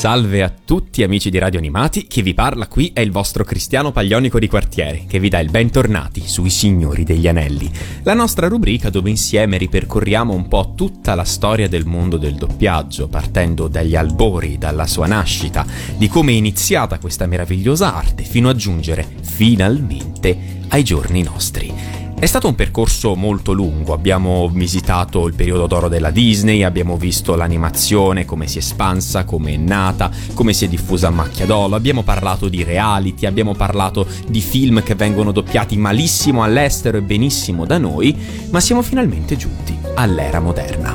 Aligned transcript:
Salve 0.00 0.42
a 0.42 0.48
tutti 0.48 1.02
amici 1.02 1.28
di 1.28 1.36
Radio 1.36 1.58
Animati, 1.58 2.06
chi 2.06 2.22
vi 2.22 2.32
parla 2.32 2.68
qui 2.68 2.90
è 2.94 3.00
il 3.00 3.10
vostro 3.10 3.44
Cristiano 3.44 3.92
Paglionico 3.92 4.38
di 4.38 4.48
quartiere, 4.48 5.04
che 5.06 5.18
vi 5.18 5.28
dà 5.28 5.40
il 5.40 5.50
bentornati 5.50 6.26
sui 6.26 6.48
Signori 6.48 7.04
degli 7.04 7.28
Anelli, 7.28 7.70
la 8.04 8.14
nostra 8.14 8.48
rubrica 8.48 8.88
dove 8.88 9.10
insieme 9.10 9.58
ripercorriamo 9.58 10.32
un 10.32 10.48
po' 10.48 10.72
tutta 10.74 11.14
la 11.14 11.24
storia 11.24 11.68
del 11.68 11.84
mondo 11.84 12.16
del 12.16 12.36
doppiaggio, 12.36 13.08
partendo 13.08 13.68
dagli 13.68 13.94
albori, 13.94 14.56
dalla 14.56 14.86
sua 14.86 15.06
nascita, 15.06 15.66
di 15.98 16.08
come 16.08 16.32
è 16.32 16.36
iniziata 16.36 16.98
questa 16.98 17.26
meravigliosa 17.26 17.94
arte, 17.94 18.22
fino 18.22 18.48
a 18.48 18.56
giungere 18.56 19.06
finalmente 19.20 20.62
ai 20.68 20.82
giorni 20.82 21.22
nostri. 21.22 21.99
È 22.20 22.26
stato 22.26 22.48
un 22.48 22.54
percorso 22.54 23.14
molto 23.14 23.52
lungo, 23.52 23.94
abbiamo 23.94 24.46
visitato 24.52 25.26
il 25.26 25.32
periodo 25.32 25.66
d'oro 25.66 25.88
della 25.88 26.10
Disney, 26.10 26.62
abbiamo 26.64 26.98
visto 26.98 27.34
l'animazione, 27.34 28.26
come 28.26 28.46
si 28.46 28.58
è 28.58 28.60
espansa, 28.60 29.24
come 29.24 29.54
è 29.54 29.56
nata, 29.56 30.10
come 30.34 30.52
si 30.52 30.66
è 30.66 30.68
diffusa 30.68 31.08
a 31.08 31.12
macchia 31.12 31.46
d'oro, 31.46 31.74
abbiamo 31.74 32.02
parlato 32.02 32.50
di 32.50 32.62
reality, 32.62 33.24
abbiamo 33.24 33.54
parlato 33.54 34.06
di 34.28 34.42
film 34.42 34.82
che 34.82 34.94
vengono 34.94 35.32
doppiati 35.32 35.78
malissimo 35.78 36.42
all'estero 36.42 36.98
e 36.98 37.02
benissimo 37.02 37.64
da 37.64 37.78
noi, 37.78 38.14
ma 38.50 38.60
siamo 38.60 38.82
finalmente 38.82 39.36
giunti 39.36 39.74
all'era 39.94 40.40
moderna. 40.40 40.94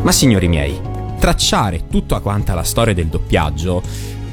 Ma 0.00 0.12
signori 0.12 0.48
miei, 0.48 0.80
tracciare 1.18 1.88
tutta 1.90 2.20
quanta 2.20 2.54
la 2.54 2.62
storia 2.62 2.94
del 2.94 3.08
doppiaggio 3.08 3.82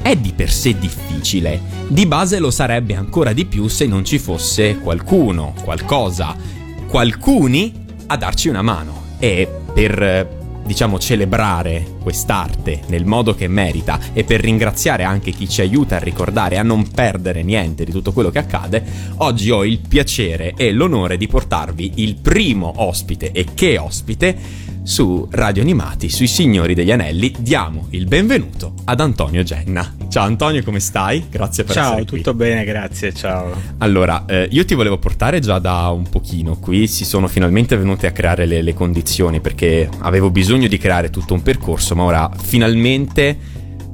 è 0.02 0.16
di 0.16 0.32
per 0.32 0.50
sé 0.50 0.76
difficile. 0.78 1.60
Di 1.88 2.06
base 2.06 2.40
lo 2.40 2.50
sarebbe 2.50 2.94
ancora 2.94 3.32
di 3.32 3.46
più 3.46 3.68
se 3.68 3.86
non 3.86 4.04
ci 4.04 4.18
fosse 4.18 4.78
qualcuno, 4.78 5.54
qualcosa, 5.62 6.36
qualcuni 6.88 7.72
a 8.06 8.16
darci 8.16 8.48
una 8.48 8.62
mano. 8.62 9.00
E 9.18 9.48
per 9.72 10.40
diciamo 10.64 10.98
celebrare 10.98 11.96
quest'arte 12.02 12.82
nel 12.86 13.04
modo 13.04 13.34
che 13.34 13.48
merita 13.48 13.98
e 14.12 14.24
per 14.24 14.40
ringraziare 14.40 15.02
anche 15.02 15.32
chi 15.32 15.48
ci 15.48 15.60
aiuta 15.60 15.96
a 15.96 16.00
ricordare 16.00 16.56
a 16.56 16.62
non 16.62 16.88
perdere 16.88 17.42
niente 17.42 17.84
di 17.84 17.92
tutto 17.92 18.12
quello 18.12 18.30
che 18.30 18.38
accade, 18.38 18.84
oggi 19.18 19.50
ho 19.50 19.64
il 19.64 19.80
piacere 19.86 20.54
e 20.56 20.72
l'onore 20.72 21.16
di 21.16 21.26
portarvi 21.26 21.92
il 21.96 22.16
primo 22.16 22.72
ospite 22.76 23.32
e 23.32 23.46
che 23.54 23.78
ospite 23.78 24.70
su 24.82 25.28
Radio 25.30 25.62
Animati, 25.62 26.08
sui 26.08 26.26
Signori 26.26 26.74
degli 26.74 26.90
Anelli, 26.90 27.32
diamo 27.38 27.86
il 27.90 28.06
benvenuto 28.06 28.74
ad 28.84 29.00
Antonio 29.00 29.44
Genna. 29.44 29.94
Ciao 30.08 30.24
Antonio, 30.24 30.62
come 30.64 30.80
stai? 30.80 31.26
Grazie 31.30 31.64
per 31.64 31.74
ciao, 31.74 31.84
essere 31.84 32.04
qui. 32.06 32.22
Ciao, 32.22 32.32
tutto 32.32 32.34
bene, 32.34 32.64
grazie, 32.64 33.12
ciao. 33.12 33.52
Allora, 33.78 34.24
eh, 34.26 34.48
io 34.50 34.64
ti 34.64 34.74
volevo 34.74 34.98
portare 34.98 35.38
già 35.40 35.58
da 35.60 35.88
un 35.90 36.08
pochino, 36.08 36.56
qui 36.56 36.88
si 36.88 37.04
sono 37.04 37.28
finalmente 37.28 37.76
venute 37.76 38.08
a 38.08 38.12
creare 38.12 38.44
le, 38.44 38.60
le 38.60 38.74
condizioni 38.74 39.40
perché 39.40 39.88
avevo 40.00 40.30
bisogno 40.30 40.66
di 40.66 40.78
creare 40.78 41.10
tutto 41.10 41.34
un 41.34 41.42
percorso, 41.42 41.94
ma 41.94 42.02
ora 42.02 42.30
finalmente 42.36 43.38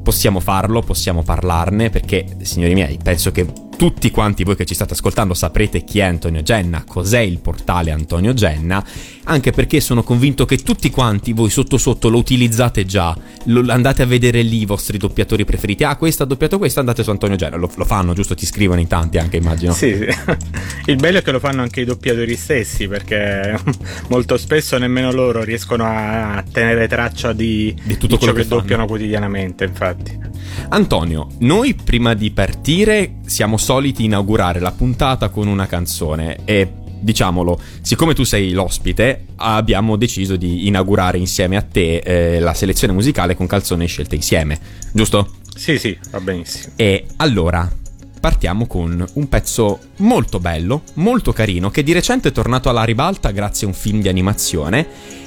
possiamo 0.03 0.41
farlo, 0.41 0.81
possiamo 0.81 1.23
parlarne 1.23 1.91
perché, 1.91 2.25
signori 2.41 2.73
miei, 2.73 2.99
penso 3.03 3.31
che 3.31 3.47
tutti 3.79 4.11
quanti 4.11 4.43
voi 4.43 4.57
che 4.57 4.67
ci 4.67 4.75
state 4.75 4.95
ascoltando 4.95 5.35
saprete 5.35 5.85
chi 5.85 6.01
è 6.01 6.03
Antonio 6.03 6.43
Genna, 6.43 6.83
cos'è 6.85 7.21
il 7.21 7.39
portale 7.39 7.93
Antonio 7.93 8.35
Genna, 8.35 8.85
anche 9.23 9.53
perché 9.53 9.79
sono 9.79 10.03
convinto 10.03 10.45
che 10.47 10.57
tutti 10.57 10.91
quanti 10.91 11.33
voi 11.33 11.49
sotto 11.49 11.79
sotto 11.79 12.09
lo 12.09 12.19
utilizzate 12.19 12.85
già, 12.85 13.17
lo, 13.45 13.65
andate 13.73 14.03
a 14.03 14.07
vedere 14.07 14.43
lì 14.43 14.63
i 14.63 14.65
vostri 14.67 14.99
doppiatori 14.99 15.45
preferiti, 15.45 15.85
ah 15.85 15.95
questo 15.95 16.25
ha 16.25 16.27
doppiato 16.27 16.59
questo, 16.59 16.81
andate 16.81 17.05
su 17.05 17.11
Antonio 17.11 17.37
Genna, 17.37 17.55
lo, 17.55 17.71
lo 17.73 17.85
fanno 17.85 18.15
giusto, 18.15 18.35
ti 18.35 18.47
scrivono 18.47 18.81
in 18.81 18.89
tanti 18.89 19.19
anche 19.19 19.37
immagino. 19.37 19.73
Sì, 19.73 19.95
sì, 19.95 20.09
il 20.91 20.97
bello 20.97 21.19
è 21.19 21.23
che 21.23 21.31
lo 21.31 21.39
fanno 21.39 21.63
anche 21.63 21.83
i 21.83 21.85
doppiatori 21.85 22.35
stessi 22.35 22.89
perché 22.89 23.57
molto 24.11 24.37
spesso 24.39 24.77
nemmeno 24.77 25.13
loro 25.13 25.45
riescono 25.45 25.85
a 25.85 26.43
tenere 26.51 26.89
traccia 26.89 27.33
di, 27.33 27.73
di 27.85 27.97
tutto 27.97 28.09
di 28.09 28.17
quello 28.17 28.33
che, 28.33 28.43
che 28.43 28.49
doppiano 28.49 28.87
quotidianamente, 28.87 29.63
infatti. 29.63 30.19
Antonio, 30.71 31.29
noi 31.39 31.75
prima 31.75 32.15
di 32.15 32.31
partire 32.31 33.19
siamo 33.25 33.57
soliti 33.69 34.05
inaugurare 34.05 34.61
la 34.61 34.73
puntata 34.73 35.29
con 35.29 35.47
una 35.47 35.67
canzone 35.67 36.39
e 36.47 36.73
diciamolo, 37.01 37.61
siccome 37.83 38.15
tu 38.15 38.25
sei 38.25 38.53
l'ospite, 38.53 39.27
abbiamo 39.37 39.97
deciso 39.97 40.37
di 40.37 40.67
inaugurare 40.67 41.19
insieme 41.19 41.59
a 41.59 41.61
te 41.61 41.99
eh, 41.99 42.41
la 42.41 42.55
selezione 42.55 42.95
musicale 42.95 43.37
con 43.37 43.47
canzoni 43.47 43.87
scelte 43.87 44.15
insieme, 44.15 44.59
giusto? 44.91 45.35
Sì, 45.55 45.77
sì, 45.77 45.95
va 46.11 46.19
benissimo. 46.19 46.73
E 46.77 47.05
allora, 47.17 47.71
partiamo 48.19 48.67
con 48.67 49.05
un 49.13 49.29
pezzo 49.29 49.81
molto 49.97 50.41
bello, 50.41 50.85
molto 50.95 51.35
carino, 51.35 51.69
che 51.69 51.83
di 51.83 51.93
recente 51.93 52.31
è 52.31 52.33
tornato 52.33 52.71
alla 52.71 52.85
ribalta 52.85 53.33
grazie 53.33 53.67
a 53.67 53.69
un 53.69 53.77
film 53.77 54.01
di 54.01 54.09
animazione 54.09 54.87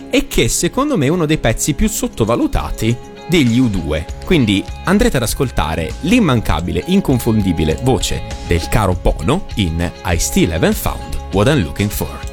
e 0.09 0.25
che 0.25 0.47
secondo 0.47 0.97
me 0.97 1.05
è 1.05 1.09
uno 1.09 1.27
dei 1.27 1.37
pezzi 1.37 1.75
più 1.75 1.87
sottovalutati 1.87 3.10
degli 3.29 3.59
U2. 3.59 4.25
Quindi 4.25 4.63
andrete 4.85 5.17
ad 5.17 5.23
ascoltare 5.23 5.91
l'immancabile, 6.01 6.83
inconfondibile 6.87 7.79
voce 7.83 8.23
del 8.47 8.67
caro 8.67 8.97
Bono 8.99 9.45
in 9.55 9.89
I 10.05 10.17
Still 10.17 10.51
Haven't 10.51 10.75
Found 10.75 11.17
What 11.33 11.47
I'm 11.47 11.63
Looking 11.63 11.89
For. 11.89 12.30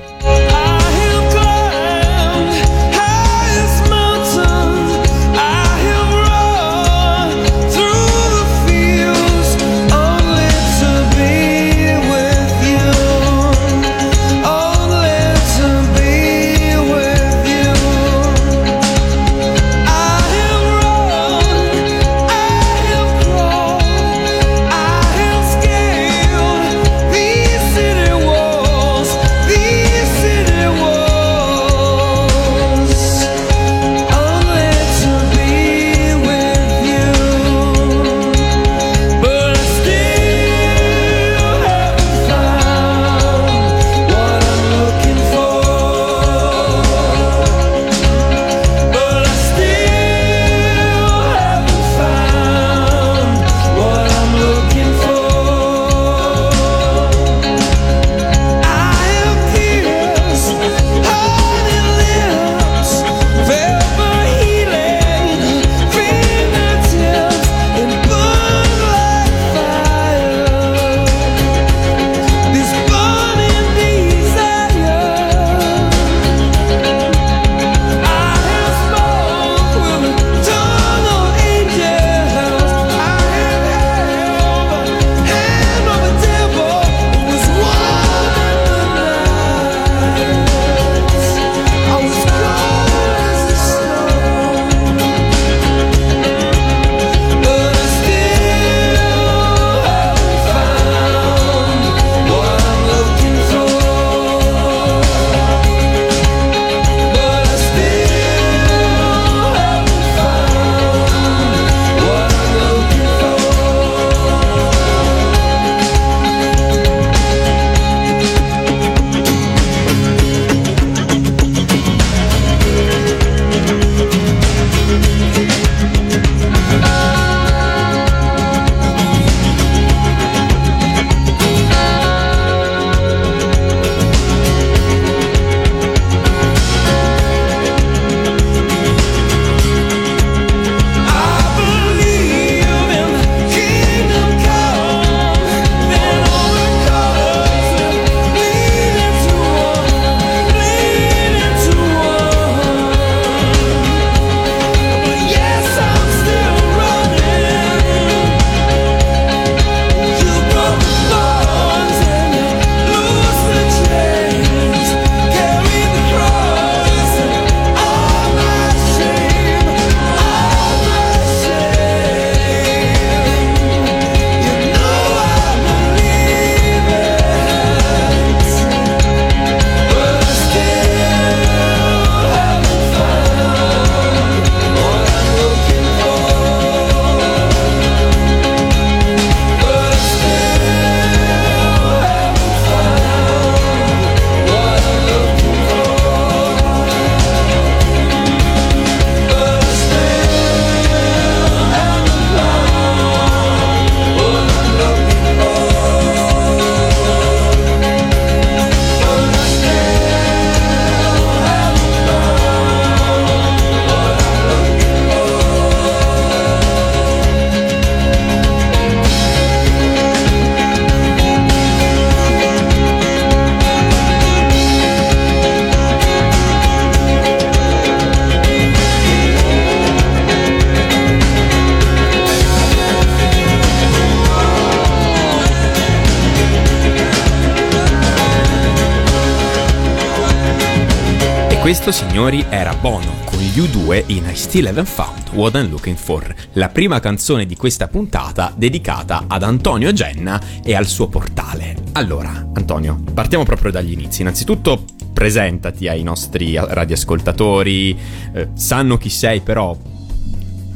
Questo, 241.68 241.92
signori, 241.92 242.46
era 242.48 242.74
Bono 242.74 243.12
con 243.26 243.38
gli 243.40 243.60
U2 243.60 244.04
in 244.06 244.24
I 244.24 244.34
Still 244.34 244.68
Haven't 244.68 244.88
Found 244.88 245.28
What 245.32 245.54
I'm 245.54 245.68
Looking 245.68 245.98
For, 245.98 246.34
la 246.54 246.70
prima 246.70 246.98
canzone 246.98 247.44
di 247.44 247.56
questa 247.56 247.88
puntata 247.88 248.54
dedicata 248.56 249.24
ad 249.26 249.42
Antonio 249.42 249.92
Genna 249.92 250.40
e 250.64 250.74
al 250.74 250.86
suo 250.86 251.08
portale. 251.08 251.76
Allora, 251.92 252.30
Antonio, 252.54 252.98
partiamo 253.12 253.44
proprio 253.44 253.70
dagli 253.70 253.92
inizi. 253.92 254.22
Innanzitutto 254.22 254.82
presentati 255.12 255.88
ai 255.88 256.02
nostri 256.02 256.54
radioascoltatori, 256.54 257.98
eh, 258.32 258.48
sanno 258.54 258.96
chi 258.96 259.10
sei 259.10 259.40
però 259.40 259.76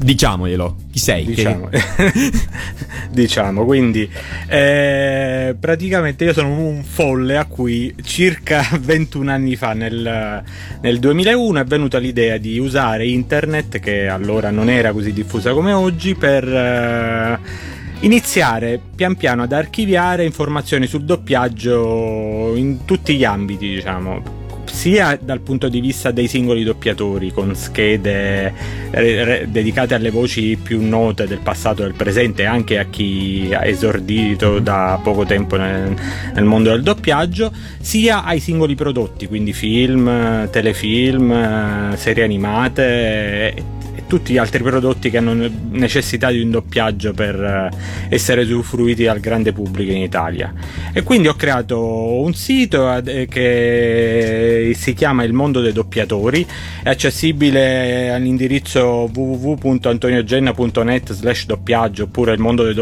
Diciamoglielo, 0.02 0.76
chi 0.90 0.98
sei? 0.98 1.24
Diciamo, 1.24 1.68
diciamo 3.10 3.64
quindi 3.64 4.08
eh, 4.48 5.54
praticamente 5.58 6.24
io 6.24 6.32
sono 6.32 6.48
un 6.48 6.82
folle 6.82 7.36
a 7.36 7.44
cui 7.44 7.94
circa 8.02 8.66
21 8.80 9.30
anni 9.30 9.56
fa, 9.56 9.72
nel, 9.72 10.42
nel 10.80 10.98
2001, 10.98 11.60
è 11.60 11.64
venuta 11.64 11.98
l'idea 11.98 12.36
di 12.36 12.58
usare 12.58 13.06
internet, 13.06 13.78
che 13.78 14.08
allora 14.08 14.50
non 14.50 14.68
era 14.68 14.92
così 14.92 15.12
diffusa 15.12 15.52
come 15.52 15.72
oggi, 15.72 16.14
per... 16.14 16.48
Eh, 16.48 17.70
iniziare 18.02 18.80
pian 18.96 19.14
piano 19.14 19.42
ad 19.44 19.52
archiviare 19.52 20.24
informazioni 20.24 20.88
sul 20.88 21.04
doppiaggio 21.04 22.52
in 22.56 22.84
tutti 22.84 23.14
gli 23.14 23.22
ambiti, 23.22 23.68
diciamo 23.68 24.40
sia 24.72 25.18
dal 25.20 25.40
punto 25.40 25.68
di 25.68 25.80
vista 25.80 26.10
dei 26.10 26.26
singoli 26.26 26.64
doppiatori 26.64 27.30
con 27.30 27.54
schede 27.54 28.52
re- 28.90 29.24
re- 29.24 29.46
dedicate 29.48 29.94
alle 29.94 30.10
voci 30.10 30.58
più 30.60 30.80
note 30.82 31.26
del 31.26 31.40
passato 31.40 31.82
e 31.82 31.84
del 31.84 31.94
presente 31.94 32.46
anche 32.46 32.78
a 32.78 32.86
chi 32.86 33.50
ha 33.52 33.66
esordito 33.66 34.58
da 34.60 34.98
poco 35.00 35.24
tempo 35.24 35.56
nel, 35.56 35.94
nel 36.34 36.44
mondo 36.44 36.70
del 36.70 36.82
doppiaggio 36.82 37.52
sia 37.80 38.24
ai 38.24 38.40
singoli 38.40 38.74
prodotti 38.74 39.28
quindi 39.28 39.52
film, 39.52 40.48
telefilm, 40.50 41.94
serie 41.94 42.24
animate 42.24 43.80
tutti 44.12 44.34
gli 44.34 44.36
altri 44.36 44.62
prodotti 44.62 45.08
che 45.08 45.16
hanno 45.16 45.50
necessità 45.70 46.30
di 46.30 46.42
un 46.42 46.50
doppiaggio 46.50 47.14
per 47.14 47.42
eh, 47.42 47.70
essere 48.10 48.42
usufruiti 48.42 49.04
dal 49.04 49.20
grande 49.20 49.54
pubblico 49.54 49.90
in 49.90 50.02
Italia. 50.02 50.52
E 50.92 51.02
quindi 51.02 51.28
ho 51.28 51.34
creato 51.34 52.20
un 52.20 52.34
sito 52.34 52.94
eh, 52.94 53.26
che 53.26 54.72
si 54.76 54.92
chiama 54.92 55.24
Il 55.24 55.32
mondo 55.32 55.62
dei 55.62 55.72
doppiatori, 55.72 56.46
è 56.82 56.90
accessibile 56.90 58.12
all'indirizzo 58.12 59.10
www.antoniogenna.net 59.10 61.14
slash 61.14 61.46
doppiaggio 61.46 62.02
oppure 62.02 62.34
ilmondodei 62.34 62.74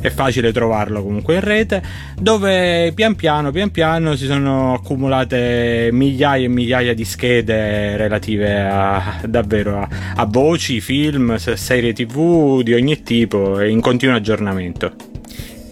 è 0.00 0.10
facile 0.10 0.52
trovarlo 0.52 1.02
comunque 1.02 1.34
in 1.34 1.40
rete, 1.40 1.82
dove 2.18 2.92
pian 2.94 3.14
piano, 3.14 3.50
pian 3.50 3.70
piano 3.70 4.16
si 4.16 4.26
sono 4.26 4.74
accumulate 4.74 5.90
migliaia 5.92 6.44
e 6.44 6.48
migliaia 6.48 6.94
di 6.94 7.04
schede 7.04 7.96
relative 7.96 8.60
a, 8.60 9.20
davvero 9.26 9.78
a, 9.78 9.88
a 10.16 10.24
voci, 10.26 10.80
film, 10.80 11.36
serie 11.36 11.92
tv 11.92 12.62
di 12.62 12.74
ogni 12.74 13.02
tipo 13.02 13.60
in 13.62 13.80
continuo 13.80 14.16
aggiornamento. 14.16 14.92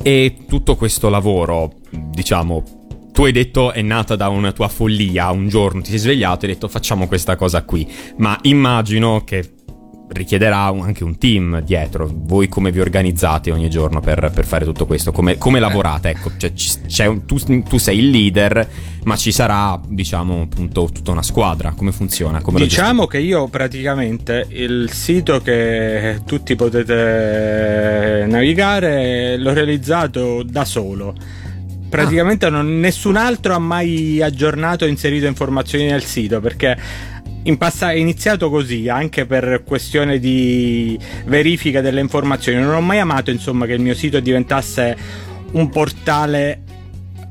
E 0.03 0.37
tutto 0.49 0.77
questo 0.77 1.09
lavoro, 1.09 1.73
diciamo, 1.91 2.63
tu 3.13 3.25
hai 3.25 3.33
detto 3.33 3.73
è 3.73 3.81
nata 3.81 4.17
da 4.17 4.29
una 4.29 4.53
tua 4.53 4.69
follia, 4.69 5.31
un 5.31 5.49
giorno 5.49 5.81
ti 5.81 5.91
sei 5.91 5.99
svegliato 5.99 6.45
e 6.45 6.49
hai 6.49 6.55
detto 6.55 6.69
facciamo 6.69 7.07
questa 7.07 7.37
cosa 7.37 7.63
qui, 7.63 7.89
ma 8.17 8.37
immagino 8.43 9.23
che 9.25 9.49
richiederà 10.09 10.67
anche 10.67 11.05
un 11.05 11.19
team 11.19 11.61
dietro. 11.61 12.11
Voi 12.13 12.49
come 12.49 12.71
vi 12.71 12.81
organizzate 12.81 13.51
ogni 13.51 13.71
giorno 13.71 14.01
per, 14.01 14.31
per 14.35 14.45
fare 14.45 14.65
tutto 14.65 14.87
questo? 14.87 15.13
Come, 15.13 15.39
come 15.39 15.61
lavorate? 15.61 16.11
Ecco, 16.11 16.31
cioè, 16.37 17.07
un, 17.07 17.25
tu, 17.25 17.39
tu, 17.63 17.79
sei 17.79 17.99
il 17.99 18.11
leader, 18.11 18.69
ma 19.05 19.17
ci 19.17 19.33
sarà, 19.33 19.81
diciamo, 19.87 20.43
appunto, 20.43 20.91
tutta 20.93 21.11
una 21.11 21.23
squadra. 21.23 21.73
Come 21.73 21.93
funziona? 21.93 22.41
Come 22.41 22.61
diciamo 22.61 23.07
che 23.07 23.19
io 23.19 23.49
praticamente 23.49 24.47
il 24.51 24.91
sito 24.93 25.41
che 25.41 26.21
tutti 26.25 26.55
potete 26.55 28.27
navigare 28.29 29.37
l'ho 29.37 29.53
realizzato 29.53 30.43
da 30.43 30.65
solo 30.65 31.15
praticamente 31.95 32.47
ah. 32.47 32.49
non, 32.49 32.81
nessun 32.81 33.15
altro 33.15 33.55
ha 33.55 33.59
mai 33.61 34.21
aggiornato 34.21 34.85
o 34.85 34.89
inserito 34.89 35.27
informazioni 35.27 35.87
nel 35.87 36.03
sito 36.03 36.41
perché 36.41 36.77
in 37.45 37.57
passato 37.59 37.93
è 37.93 37.97
iniziato 37.97 38.51
così 38.51 38.89
anche 38.89 39.27
per 39.27 39.63
questione 39.67 40.19
di 40.19 40.99
verifica 41.27 41.81
delle 41.81 42.01
informazioni. 42.01 42.61
Non 42.61 42.75
ho 42.75 42.81
mai 42.81 42.99
amato 42.99 43.31
insomma 43.31 43.67
che 43.67 43.73
il 43.73 43.81
mio 43.81 43.95
sito 43.95 44.21
diventasse 44.21 44.97
un 45.53 45.69
portale 45.69 46.63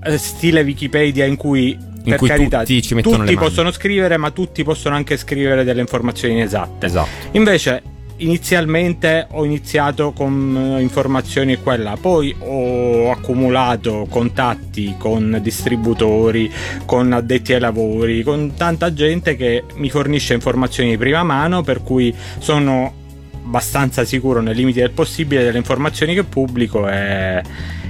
eh, 0.03 0.17
stile 0.17 0.61
Wikipedia 0.61 1.25
in 1.25 1.35
cui 1.35 1.91
in 2.05 2.09
per 2.09 2.17
cui 2.17 2.27
carità, 2.27 2.59
tutti 2.59 2.81
ci 2.81 2.95
mettono 2.95 3.17
tutti 3.19 3.35
possono 3.35 3.71
scrivere, 3.71 4.17
ma 4.17 4.29
tutti 4.31 4.63
possono 4.63 4.95
anche 4.95 5.15
scrivere 5.17 5.63
delle 5.63 5.79
informazioni 5.79 6.41
esatte. 6.41 6.85
Esatto. 6.85 7.09
Invece 7.31 7.81
inizialmente 8.17 9.27
ho 9.31 9.45
iniziato 9.45 10.11
con 10.11 10.75
eh, 10.77 10.81
informazioni 10.81 11.53
e 11.63 11.77
là, 11.77 11.97
poi 11.99 12.35
ho 12.37 13.11
accumulato 13.11 14.07
contatti 14.09 14.95
con 14.97 15.39
distributori, 15.41 16.51
con 16.85 17.11
addetti 17.11 17.53
ai 17.53 17.59
lavori, 17.59 18.23
con 18.23 18.53
tanta 18.55 18.93
gente 18.93 19.35
che 19.35 19.63
mi 19.75 19.89
fornisce 19.89 20.33
informazioni 20.33 20.91
di 20.91 20.97
prima 20.97 21.23
mano, 21.23 21.61
per 21.61 21.81
cui 21.81 22.13
sono 22.39 23.01
abbastanza 23.45 24.05
sicuro 24.05 24.41
nei 24.41 24.55
limiti 24.55 24.79
del 24.79 24.91
possibile 24.91 25.43
delle 25.43 25.57
informazioni 25.57 26.13
che 26.13 26.23
pubblico 26.23 26.87
e 26.87 27.41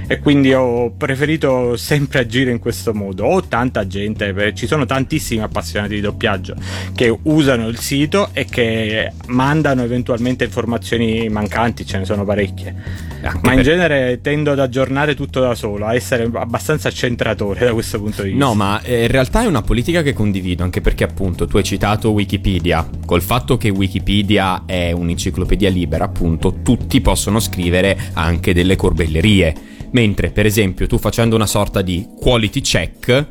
e 0.06 0.18
quindi 0.18 0.52
ho 0.52 0.92
preferito 0.96 1.76
sempre 1.76 2.20
agire 2.20 2.50
in 2.50 2.58
questo 2.58 2.92
modo. 2.92 3.24
Ho 3.24 3.42
tanta 3.42 3.86
gente, 3.86 4.52
ci 4.54 4.66
sono 4.66 4.86
tantissimi 4.86 5.42
appassionati 5.42 5.94
di 5.94 6.00
doppiaggio 6.00 6.54
che 6.94 7.16
usano 7.22 7.68
il 7.68 7.78
sito 7.78 8.30
e 8.32 8.44
che 8.44 9.12
mandano 9.28 9.82
eventualmente 9.82 10.44
informazioni 10.44 11.28
mancanti, 11.28 11.86
ce 11.86 11.98
ne 11.98 12.04
sono 12.04 12.24
parecchie. 12.24 13.12
Ma 13.42 13.54
in 13.54 13.62
genere 13.62 14.20
tendo 14.20 14.52
ad 14.52 14.58
aggiornare 14.58 15.14
tutto 15.14 15.40
da 15.40 15.54
solo, 15.54 15.86
a 15.86 15.94
essere 15.94 16.28
abbastanza 16.34 16.90
centratore 16.90 17.64
da 17.64 17.72
questo 17.72 17.98
punto 17.98 18.22
di 18.22 18.30
vista. 18.30 18.44
No, 18.44 18.54
ma 18.54 18.82
eh, 18.82 19.02
in 19.02 19.08
realtà 19.08 19.42
è 19.42 19.46
una 19.46 19.62
politica 19.62 20.02
che 20.02 20.12
condivido, 20.12 20.62
anche 20.62 20.80
perché 20.80 21.04
appunto 21.04 21.46
tu 21.46 21.56
hai 21.56 21.64
citato 21.64 22.10
Wikipedia, 22.10 22.86
col 23.06 23.22
fatto 23.22 23.56
che 23.56 23.70
Wikipedia 23.70 24.64
è 24.66 24.92
un'enciclopedia 24.92 25.70
libera, 25.70 26.04
appunto 26.04 26.56
tutti 26.62 27.00
possono 27.00 27.40
scrivere 27.40 27.96
anche 28.12 28.52
delle 28.52 28.76
corbellerie 28.76 29.72
Mentre, 29.94 30.30
per 30.30 30.44
esempio, 30.44 30.86
tu 30.86 30.98
facendo 30.98 31.36
una 31.36 31.46
sorta 31.46 31.80
di 31.80 32.06
quality 32.16 32.60
check, 32.60 33.26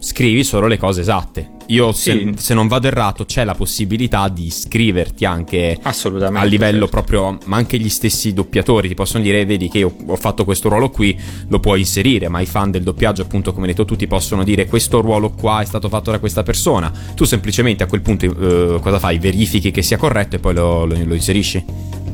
scrivi 0.00 0.42
solo 0.42 0.66
le 0.66 0.76
cose 0.76 1.00
esatte. 1.00 1.56
Io, 1.66 1.92
se, 1.92 2.12
sì. 2.12 2.32
se, 2.36 2.54
non 2.54 2.66
vado 2.66 2.86
errato, 2.86 3.24
c'è 3.24 3.44
la 3.44 3.54
possibilità 3.54 4.28
di 4.28 4.46
iscriverti 4.46 5.24
anche 5.24 5.78
a 5.80 6.44
livello 6.44 6.86
certo. 6.86 6.88
proprio, 6.88 7.38
ma 7.44 7.56
anche 7.56 7.78
gli 7.78 7.88
stessi 7.88 8.32
doppiatori 8.32 8.88
ti 8.88 8.94
possono 8.94 9.22
dire: 9.22 9.44
Vedi 9.44 9.68
che 9.68 9.78
io 9.78 9.94
ho 10.06 10.16
fatto 10.16 10.44
questo 10.44 10.68
ruolo 10.68 10.90
qui, 10.90 11.16
lo 11.48 11.60
puoi 11.60 11.80
inserire. 11.80 12.28
Ma 12.28 12.40
i 12.40 12.46
fan 12.46 12.70
del 12.70 12.82
doppiaggio, 12.82 13.22
appunto, 13.22 13.52
come 13.52 13.66
hai 13.66 13.72
detto 13.72 13.84
tu, 13.84 13.96
ti 13.96 14.06
possono 14.06 14.44
dire: 14.44 14.66
Questo 14.66 15.00
ruolo 15.00 15.30
qua 15.30 15.60
è 15.60 15.66
stato 15.66 15.88
fatto 15.88 16.10
da 16.10 16.18
questa 16.18 16.42
persona. 16.42 16.90
Tu 17.14 17.24
semplicemente 17.24 17.84
a 17.84 17.86
quel 17.86 18.00
punto, 18.00 18.24
eh, 18.24 18.80
cosa 18.80 18.98
fai? 18.98 19.18
Verifichi 19.18 19.70
che 19.70 19.82
sia 19.82 19.98
corretto 19.98 20.36
e 20.36 20.38
poi 20.38 20.54
lo, 20.54 20.84
lo, 20.84 20.96
lo 21.04 21.14
inserisci. 21.14 21.64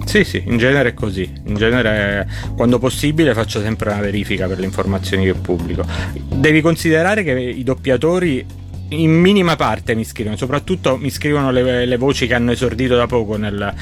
Sì, 0.04 0.24
sì, 0.24 0.42
in 0.46 0.58
genere 0.58 0.90
è 0.90 0.94
così. 0.94 1.30
In 1.46 1.54
genere, 1.54 2.28
quando 2.56 2.78
possibile, 2.78 3.34
faccio 3.34 3.60
sempre 3.60 3.90
una 3.90 4.00
verifica 4.00 4.46
per 4.46 4.58
le 4.58 4.64
informazioni 4.64 5.24
che 5.24 5.34
pubblico. 5.34 5.84
Devi 6.12 6.60
considerare 6.60 7.22
che 7.24 7.32
i 7.32 7.62
doppiatori 7.62 8.62
in 8.88 9.12
minima 9.12 9.56
parte 9.56 9.94
mi 9.94 10.04
scrivono, 10.04 10.36
soprattutto 10.36 10.96
mi 10.96 11.10
scrivono 11.10 11.50
le, 11.50 11.86
le 11.86 11.96
voci 11.96 12.26
che 12.26 12.34
hanno 12.34 12.52
esordito 12.52 12.96
da 12.96 13.06
poco 13.06 13.36
nel, 13.36 13.72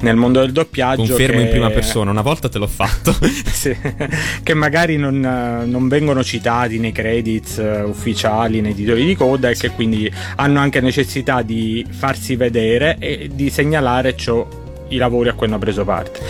nel 0.00 0.16
mondo 0.16 0.40
del 0.40 0.52
doppiaggio. 0.52 1.02
Confermo 1.02 1.38
che, 1.38 1.44
in 1.44 1.50
prima 1.50 1.70
persona, 1.70 2.10
una 2.10 2.22
volta 2.22 2.48
te 2.48 2.58
l'ho 2.58 2.66
fatto. 2.66 3.14
sì, 3.52 3.76
che 4.42 4.54
magari 4.54 4.96
non, 4.96 5.18
non, 5.20 5.88
vengono 5.88 6.22
citati 6.22 6.78
nei 6.78 6.92
credits 6.92 7.62
ufficiali, 7.84 8.60
nei 8.60 8.74
titoli 8.74 9.04
di 9.04 9.14
coda 9.14 9.50
e 9.50 9.56
che 9.56 9.70
quindi 9.70 10.10
hanno 10.36 10.60
anche 10.60 10.80
necessità 10.80 11.42
di 11.42 11.84
farsi 11.88 12.36
vedere 12.36 12.96
e 12.98 13.30
di 13.32 13.50
segnalare 13.50 14.16
ciò 14.16 14.62
i 14.88 14.96
lavori 14.96 15.28
a 15.28 15.34
cui 15.34 15.46
hanno 15.46 15.58
preso 15.58 15.84
parte. 15.84 16.20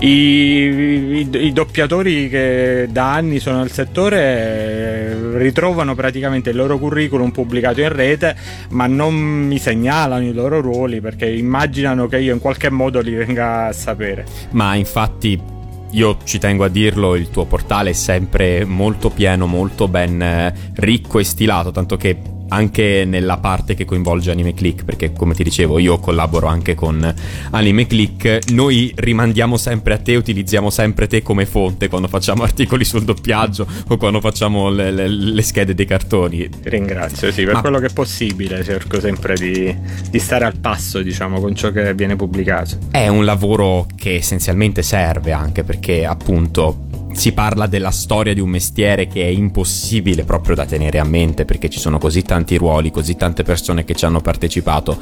I, 0.00 0.08
i, 0.08 1.28
i, 1.30 1.52
doppiatori 1.52 2.28
che 2.28 2.88
da 2.90 3.12
anni 3.12 3.38
sono 3.38 3.58
nel 3.58 3.70
settore 3.70 4.18
eh, 4.18 5.38
ritrovano 5.38 5.94
praticamente 5.94 6.50
il 6.50 6.56
loro 6.56 6.78
curriculum 6.78 7.30
pubblicato 7.30 7.80
in 7.80 7.92
rete, 7.92 8.36
ma 8.70 8.86
non 8.86 9.14
mi 9.14 9.58
segnalano 9.58 10.24
i 10.24 10.32
loro 10.32 10.60
ruoli 10.60 11.00
perché 11.00 11.28
immaginano 11.28 12.06
che 12.06 12.18
io 12.18 12.34
in 12.34 12.40
qualche 12.40 12.70
modo 12.70 13.00
li 13.00 13.14
venga 13.14 13.66
a 13.66 13.72
sapere. 13.72 14.24
Ma 14.50 14.74
infatti 14.74 15.52
io 15.90 16.18
ci 16.24 16.38
tengo 16.38 16.64
a 16.64 16.68
dirlo, 16.68 17.14
il 17.14 17.30
tuo 17.30 17.44
portale 17.44 17.90
è 17.90 17.92
sempre 17.94 18.64
molto 18.64 19.10
pieno, 19.10 19.46
molto 19.46 19.86
ben 19.88 20.20
eh, 20.20 20.54
ricco 20.74 21.20
e 21.20 21.24
stilato, 21.24 21.70
tanto 21.70 21.96
che 21.96 22.33
anche 22.48 23.04
nella 23.06 23.38
parte 23.38 23.74
che 23.74 23.84
coinvolge 23.84 24.30
Anime 24.30 24.54
Click, 24.54 24.84
perché 24.84 25.12
come 25.12 25.34
ti 25.34 25.42
dicevo 25.42 25.78
io 25.78 25.98
collaboro 25.98 26.46
anche 26.46 26.74
con 26.74 27.14
Anime 27.50 27.86
Click, 27.86 28.50
noi 28.52 28.92
rimandiamo 28.94 29.56
sempre 29.56 29.94
a 29.94 29.98
te, 29.98 30.16
utilizziamo 30.16 30.70
sempre 30.70 31.06
te 31.06 31.22
come 31.22 31.46
fonte 31.46 31.88
quando 31.88 32.08
facciamo 32.08 32.42
articoli 32.44 32.84
sul 32.84 33.04
doppiaggio 33.04 33.66
o 33.88 33.96
quando 33.96 34.20
facciamo 34.20 34.70
le, 34.70 34.90
le, 34.90 35.08
le 35.08 35.42
schede 35.42 35.74
dei 35.74 35.86
cartoni. 35.86 36.48
Ti 36.48 36.68
ringrazio, 36.68 37.32
sì, 37.32 37.44
per 37.44 37.54
Ma... 37.54 37.60
quello 37.60 37.78
che 37.78 37.86
è 37.86 37.92
possibile 37.92 38.62
cerco 38.64 39.00
sempre 39.00 39.34
di, 39.34 39.74
di 40.10 40.18
stare 40.18 40.44
al 40.44 40.56
passo, 40.58 41.02
diciamo, 41.02 41.40
con 41.40 41.54
ciò 41.54 41.70
che 41.70 41.94
viene 41.94 42.16
pubblicato. 42.16 42.78
È 42.90 43.08
un 43.08 43.24
lavoro 43.24 43.86
che 43.94 44.16
essenzialmente 44.16 44.82
serve 44.82 45.32
anche 45.32 45.64
perché 45.64 46.04
appunto 46.04 47.03
si 47.14 47.32
parla 47.32 47.66
della 47.66 47.90
storia 47.90 48.34
di 48.34 48.40
un 48.40 48.50
mestiere 48.50 49.06
che 49.06 49.22
è 49.22 49.28
impossibile 49.28 50.24
proprio 50.24 50.54
da 50.54 50.66
tenere 50.66 50.98
a 50.98 51.04
mente 51.04 51.44
perché 51.44 51.68
ci 51.68 51.78
sono 51.78 51.98
così 51.98 52.22
tanti 52.22 52.56
ruoli, 52.56 52.90
così 52.90 53.16
tante 53.16 53.42
persone 53.42 53.84
che 53.84 53.94
ci 53.94 54.04
hanno 54.04 54.20
partecipato. 54.20 54.98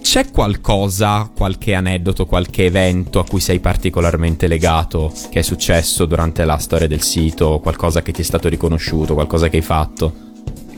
C'è 0.00 0.30
qualcosa, 0.30 1.30
qualche 1.36 1.74
aneddoto, 1.74 2.26
qualche 2.26 2.66
evento 2.66 3.18
a 3.18 3.24
cui 3.24 3.40
sei 3.40 3.58
particolarmente 3.58 4.46
legato 4.46 5.12
che 5.30 5.40
è 5.40 5.42
successo 5.42 6.06
durante 6.06 6.44
la 6.44 6.58
storia 6.58 6.86
del 6.86 7.02
sito, 7.02 7.58
qualcosa 7.60 8.02
che 8.02 8.12
ti 8.12 8.22
è 8.22 8.24
stato 8.24 8.48
riconosciuto, 8.48 9.14
qualcosa 9.14 9.48
che 9.48 9.56
hai 9.56 9.62
fatto? 9.62 10.24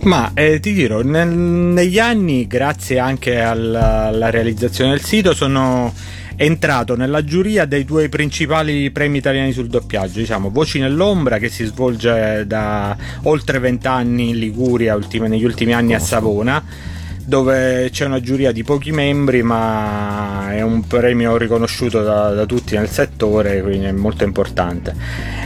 Ma 0.02 0.30
eh, 0.34 0.60
ti 0.60 0.72
dirò, 0.72 1.02
nel, 1.02 1.28
negli 1.28 1.98
anni, 1.98 2.46
grazie 2.46 2.98
anche 2.98 3.40
alla, 3.40 4.06
alla 4.06 4.30
realizzazione 4.30 4.92
del 4.92 5.02
sito, 5.02 5.34
sono 5.34 5.92
entrato 6.40 6.94
nella 6.94 7.24
giuria 7.24 7.64
dei 7.64 7.84
due 7.84 8.08
principali 8.08 8.90
premi 8.92 9.18
italiani 9.18 9.52
sul 9.52 9.66
doppiaggio, 9.66 10.20
diciamo 10.20 10.50
Voci 10.50 10.78
nell'ombra 10.78 11.38
che 11.38 11.48
si 11.48 11.64
svolge 11.64 12.44
da 12.46 12.96
oltre 13.24 13.58
vent'anni 13.58 14.30
in 14.30 14.38
Liguria, 14.38 14.94
ultime, 14.94 15.26
negli 15.26 15.44
ultimi 15.44 15.74
anni 15.74 15.94
a 15.94 15.98
Savona 15.98 16.96
dove 17.28 17.90
c'è 17.92 18.06
una 18.06 18.22
giuria 18.22 18.52
di 18.52 18.64
pochi 18.64 18.90
membri, 18.90 19.42
ma 19.42 20.50
è 20.54 20.62
un 20.62 20.86
premio 20.86 21.36
riconosciuto 21.36 22.02
da, 22.02 22.30
da, 22.30 22.46
tutti 22.46 22.74
nel 22.74 22.88
settore, 22.88 23.60
quindi 23.60 23.84
è 23.84 23.92
molto 23.92 24.24
importante. 24.24 24.94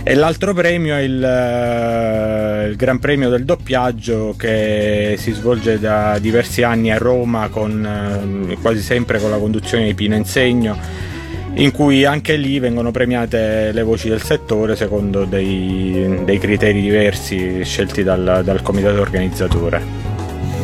E 0.05 0.15
l'altro 0.15 0.55
premio 0.55 0.95
è 0.95 1.01
il, 1.01 1.25
eh, 1.25 2.69
il, 2.69 2.77
Gran 2.77 3.01
Premio 3.01 3.29
del 3.31 3.45
doppiaggio 3.45 4.37
che 4.39 5.17
si 5.19 5.33
svolge 5.33 5.81
da 5.81 6.21
diversi 6.21 6.63
anni 6.63 6.93
a 6.93 6.99
Roma, 6.99 7.49
con, 7.49 8.49
eh, 8.49 8.57
quasi 8.63 8.81
sempre 8.81 9.19
con 9.19 9.31
la 9.31 9.39
conduzione 9.39 9.87
di 9.87 9.95
Pino 9.95 10.15
Insegno 10.15 11.11
in 11.55 11.73
cui 11.73 12.05
anche 12.05 12.37
lì 12.37 12.61
vengono 12.61 12.93
premiate 12.93 13.73
le 13.73 13.83
voci 13.83 14.09
del 14.09 14.23
settore 14.23 14.75
secondo 14.77 15.25
dei, 15.25 16.21
dei 16.25 16.39
criteri 16.39 16.81
diversi 16.81 17.63
scelti 17.65 18.05
dal, 18.05 18.43
dal 18.45 18.63
comitato 18.63 19.01
organizzatore. 19.01 19.83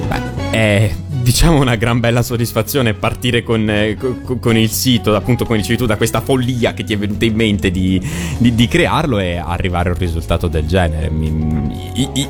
Beh, 0.08 0.50
è 0.50 0.90
diciamo 1.28 1.60
una 1.60 1.76
gran 1.76 2.00
bella 2.00 2.22
soddisfazione 2.22 2.94
partire 2.94 3.42
con, 3.42 3.68
eh, 3.68 3.98
con, 4.40 4.56
il 4.56 4.70
sito, 4.70 5.14
appunto 5.14 5.44
come 5.44 5.58
dicevi 5.58 5.76
tu, 5.76 5.84
da 5.84 5.98
questa 5.98 6.22
follia 6.22 6.72
che 6.72 6.84
ti 6.84 6.94
è 6.94 6.96
venuta 6.96 7.26
in 7.26 7.34
mente 7.34 7.70
di, 7.70 8.00
di, 8.38 8.54
di 8.54 8.66
crearlo 8.66 9.18
e 9.18 9.36
arrivare 9.36 9.90
a 9.90 9.92
un 9.92 9.98
risultato 9.98 10.48
del 10.48 10.66
genere. 10.66 11.10
Mi, 11.10 11.68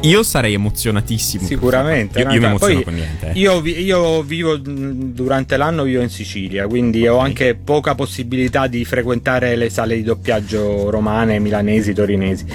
io 0.01 0.23
sarei 0.25 0.55
emozionatissimo. 0.55 1.47
Sicuramente. 1.47 2.19
Io, 2.19 2.31
io 2.31 2.41
mi 2.41 2.47
emoziono 2.47 2.83
con 2.83 2.95
niente. 2.95 3.31
Eh. 3.31 3.39
Io, 3.39 3.65
io, 3.65 4.23
vivo 4.23 4.57
durante 4.57 5.57
l'anno, 5.57 5.85
vivo 5.85 6.03
in 6.03 6.11
Sicilia, 6.11 6.67
quindi 6.67 7.07
okay. 7.07 7.13
ho 7.13 7.19
anche 7.19 7.55
poca 7.55 7.95
possibilità 7.95 8.67
di 8.67 8.85
frequentare 8.85 9.55
le 9.55 9.71
sale 9.71 9.95
di 9.95 10.03
doppiaggio 10.03 10.91
romane, 10.91 11.39
milanesi, 11.39 11.93
torinesi. 11.93 12.47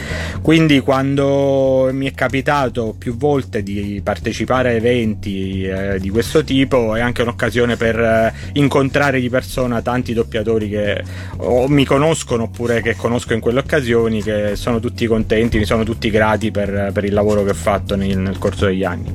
Quindi 0.41 0.81
quando 0.81 1.87
mi 1.93 2.05
è 2.05 2.11
capitato 2.13 2.93
più 2.97 3.15
volte 3.15 3.63
di 3.63 4.01
partecipare 4.03 4.71
a 4.71 4.73
eventi 4.73 5.63
eh, 5.63 5.99
di 5.99 6.09
questo 6.09 6.32
questo 6.33 6.43
tipo 6.43 6.95
è 6.95 6.99
anche 6.99 7.21
un'occasione 7.21 7.75
per 7.75 7.99
eh, 7.99 8.33
incontrare 8.53 9.19
di 9.19 9.29
persona 9.29 9.83
tanti 9.83 10.13
doppiatori 10.13 10.67
che 10.67 11.03
o 11.37 11.67
mi 11.67 11.85
conoscono 11.85 12.43
oppure 12.43 12.81
che 12.81 12.95
conosco 12.95 13.33
in 13.33 13.39
quelle 13.39 13.59
occasioni, 13.59 14.23
che 14.23 14.55
sono 14.55 14.79
tutti 14.79 15.05
contenti, 15.05 15.59
mi 15.59 15.65
sono 15.65 15.83
tutti 15.83 16.09
grati 16.09 16.49
per, 16.49 16.89
per 16.91 17.03
il 17.03 17.13
lavoro 17.13 17.43
che 17.43 17.51
ho 17.51 17.55
fatto 17.55 17.95
nel, 17.95 18.17
nel 18.17 18.39
corso 18.39 18.65
degli 18.65 18.83
anni. 18.83 19.13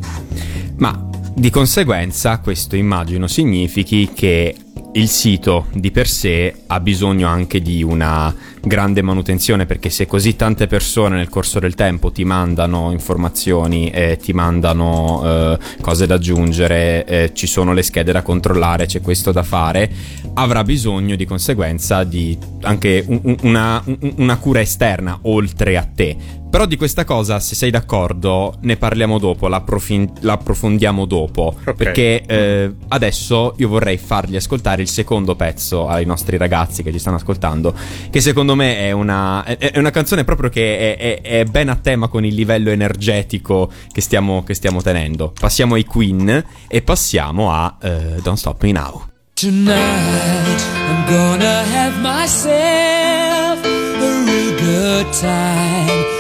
Ma 0.76 1.08
di 1.34 1.50
conseguenza 1.50 2.38
questo 2.38 2.76
immagino 2.76 3.26
significhi 3.26 4.12
che 4.14 4.54
il 4.92 5.09
sito 5.09 5.66
di 5.73 5.90
per 5.90 6.09
sé 6.09 6.52
ha 6.66 6.80
bisogno 6.80 7.28
anche 7.28 7.61
di 7.61 7.83
una 7.83 8.35
grande 8.62 9.02
manutenzione 9.02 9.66
perché 9.66 9.90
se 9.90 10.07
così 10.07 10.35
tante 10.35 10.66
persone 10.66 11.16
nel 11.16 11.28
corso 11.28 11.59
del 11.59 11.75
tempo 11.75 12.11
ti 12.11 12.25
mandano 12.25 12.90
informazioni 12.90 13.90
e 13.90 14.18
ti 14.21 14.33
mandano 14.33 15.23
eh, 15.25 15.59
cose 15.80 16.07
da 16.07 16.14
aggiungere, 16.14 17.04
eh, 17.04 17.30
ci 17.35 17.47
sono 17.47 17.73
le 17.73 17.83
schede 17.83 18.12
da 18.12 18.23
controllare, 18.23 18.87
c'è 18.87 19.00
questo 19.00 19.30
da 19.30 19.42
fare, 19.42 19.90
avrà 20.35 20.64
bisogno 20.64 21.16
di 21.16 21.26
conseguenza 21.26 22.02
di 22.04 22.37
anche 22.62 23.04
un, 23.07 23.37
una, 23.42 23.83
una 24.16 24.37
cura 24.38 24.61
esterna 24.61 25.18
oltre 25.23 25.76
a 25.76 25.87
te 25.95 26.16
però 26.50 26.64
di 26.64 26.76
questa 26.76 27.05
cosa, 27.05 27.40
se 27.40 27.55
sei 27.55 27.71
d'accordo, 27.71 28.55
ne 28.62 28.76
parliamo 28.76 29.19
dopo, 29.19 29.49
l'approfin- 29.49 30.12
l'approfondiamo 30.21 31.05
dopo. 31.05 31.55
Okay. 31.61 31.75
Perché 31.75 32.23
eh, 32.26 32.75
adesso 32.88 33.55
io 33.59 33.69
vorrei 33.69 33.99
fargli 33.99 34.37
ascoltare 34.37 34.83
il 34.83 34.88
secondo 34.88 35.35
pezzo 35.37 35.87
ai 35.88 36.07
nostri 36.07 36.37
ragazzi 36.37 36.83
che 36.83 36.90
ci 36.90 36.99
stanno 36.99 37.17
ascoltando. 37.17 37.75
Che 38.11 38.21
secondo 38.21 38.55
me 38.55 38.78
è 38.78 38.93
una, 38.93 39.45
è, 39.45 39.57
è 39.59 39.78
una 39.78 39.90
canzone 39.90 40.25
proprio 40.25 40.49
che 40.49 40.97
è, 40.97 41.21
è, 41.21 41.40
è, 41.40 41.45
ben 41.45 41.69
a 41.69 41.76
tema 41.76 42.09
con 42.09 42.25
il 42.25 42.35
livello 42.35 42.71
energetico 42.71 43.71
che 43.93 44.00
stiamo, 44.00 44.43
che 44.43 44.55
stiamo 44.55 44.81
tenendo. 44.81 45.33
Passiamo 45.38 45.75
ai 45.75 45.85
Queen 45.85 46.45
e 46.67 46.83
passiamo 46.83 47.52
a 47.52 47.76
uh, 47.81 48.21
Don't 48.23 48.38
Stop 48.38 48.62
Me 48.62 48.73
Now. 48.73 49.05
Tonight 49.35 50.62
I'm 50.88 51.07
gonna 51.07 51.62
have 51.73 52.00
myself 52.00 53.64
a 53.64 54.25
real 54.25 54.57
good 54.59 55.12
time. 55.12 56.17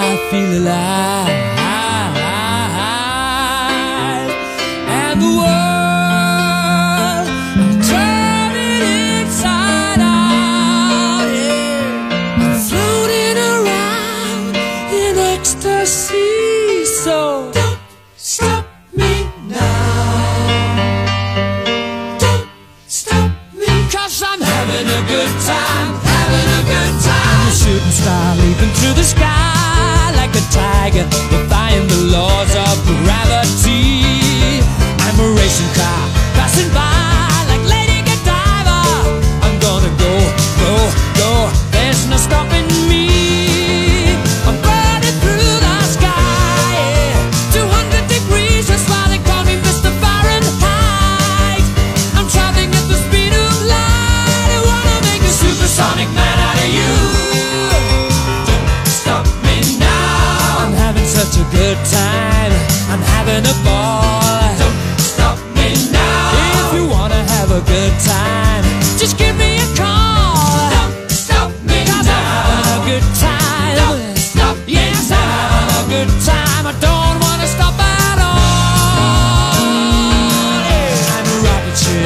I 0.00 0.16
feel 0.30 0.62
alive. 0.62 1.67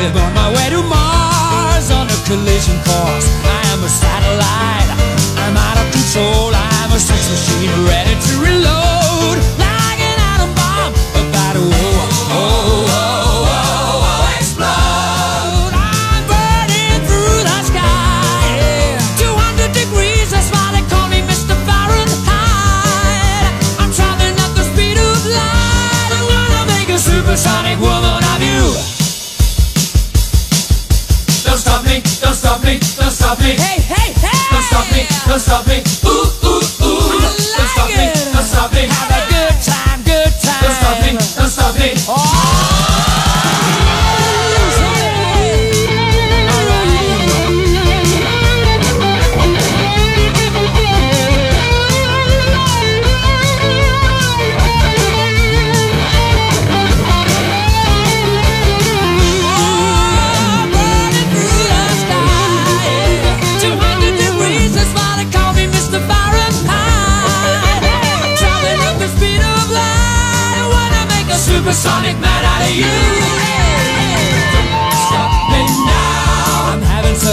Ship 0.03 0.17
on 0.17 0.35
my 0.35 0.49
way 0.55 0.69
to 0.71 0.83
Mars 0.83 1.91
on 1.91 2.07
a 2.09 2.19
collision 2.27 2.77
course. 2.87 3.27
I 3.45 3.61
am 3.73 3.85
a 3.85 3.89
satellite. 3.89 4.42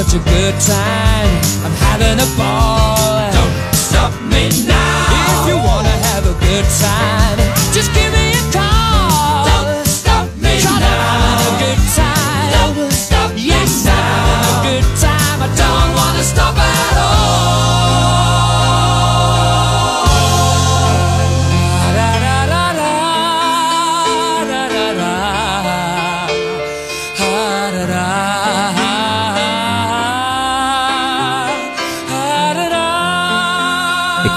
Such 0.10 0.22
a 0.22 0.24
good 0.26 0.60
time. 0.60 1.42
I'm 1.64 1.72
having 1.86 2.20
a 2.20 2.38
ball. 2.38 3.32
Don't 3.32 3.76
stop 3.76 4.14
me 4.24 4.50
now. 4.66 5.44
If 5.44 5.50
you 5.50 5.58
wanna 5.58 5.90
have 5.90 6.26
a 6.26 6.34
good 6.46 6.66
time, 6.80 7.19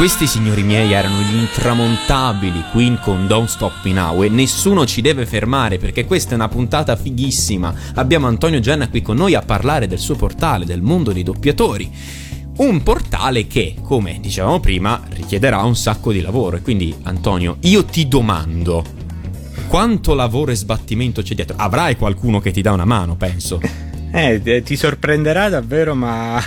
questi, 0.02 0.26
signori 0.26 0.64
miei, 0.64 0.90
erano 0.90 1.20
gli 1.20 1.36
intramontabili 1.36 2.64
Queen 2.72 2.98
con 3.00 3.28
Don't 3.28 3.46
Stop 3.46 3.84
Me 3.84 3.92
Now 3.92 4.24
e 4.24 4.28
nessuno 4.28 4.84
ci 4.84 5.00
deve 5.00 5.26
fermare 5.26 5.78
perché 5.78 6.06
questa 6.06 6.32
è 6.32 6.34
una 6.34 6.48
puntata 6.48 6.96
fighissima. 6.96 7.72
Abbiamo 7.94 8.26
Antonio 8.26 8.58
Genna 8.58 8.88
qui 8.88 9.00
con 9.00 9.14
noi 9.14 9.36
a 9.36 9.42
parlare 9.42 9.86
del 9.86 10.00
suo 10.00 10.16
portale, 10.16 10.64
del 10.64 10.82
mondo 10.82 11.12
dei 11.12 11.22
doppiatori. 11.22 11.88
Un 12.56 12.82
portale 12.82 13.46
che, 13.46 13.76
come 13.80 14.18
dicevamo 14.20 14.58
prima, 14.58 15.00
richiederà 15.10 15.62
un 15.62 15.76
sacco 15.76 16.10
di 16.10 16.20
lavoro. 16.20 16.56
E 16.56 16.62
quindi, 16.62 16.92
Antonio, 17.02 17.58
io 17.60 17.84
ti 17.84 18.08
domando, 18.08 18.84
quanto 19.68 20.14
lavoro 20.14 20.50
e 20.50 20.56
sbattimento 20.56 21.22
c'è 21.22 21.36
dietro? 21.36 21.54
Avrai 21.56 21.94
qualcuno 21.94 22.40
che 22.40 22.50
ti 22.50 22.60
dà 22.60 22.72
una 22.72 22.84
mano, 22.84 23.14
penso. 23.14 23.60
Eh, 24.14 24.40
eh, 24.44 24.62
ti 24.62 24.76
sorprenderà 24.76 25.48
davvero, 25.48 25.94
ma 25.94 26.38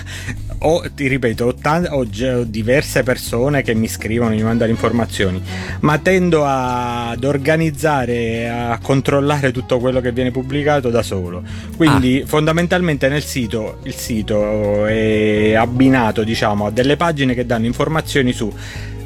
ho, 0.59 0.83
ti 0.93 1.07
ripeto, 1.07 1.45
ho, 1.45 1.55
tan- 1.55 1.87
ho 1.89 2.05
ho 2.05 2.43
diverse 2.43 3.01
persone 3.01 3.63
che 3.63 3.73
mi 3.73 3.87
scrivono, 3.87 4.35
mi 4.35 4.43
mandano 4.43 4.69
informazioni, 4.69 5.41
ma 5.79 5.97
tendo 5.97 6.45
a- 6.45 7.09
ad 7.09 7.23
organizzare, 7.23 8.47
a 8.49 8.77
controllare 8.81 9.51
tutto 9.51 9.79
quello 9.79 9.99
che 9.99 10.11
viene 10.11 10.29
pubblicato 10.31 10.89
da 10.89 11.01
solo. 11.01 11.41
Quindi 11.75 12.23
fondamentalmente 12.25 13.07
nel 13.09 13.23
sito, 13.23 13.79
il 13.83 13.95
sito 13.95 14.85
è 14.85 15.53
abbinato, 15.55 16.23
diciamo, 16.23 16.67
a 16.67 16.71
delle 16.71 16.95
pagine 16.97 17.33
che 17.33 17.45
danno 17.45 17.65
informazioni 17.65 18.31
su 18.31 18.51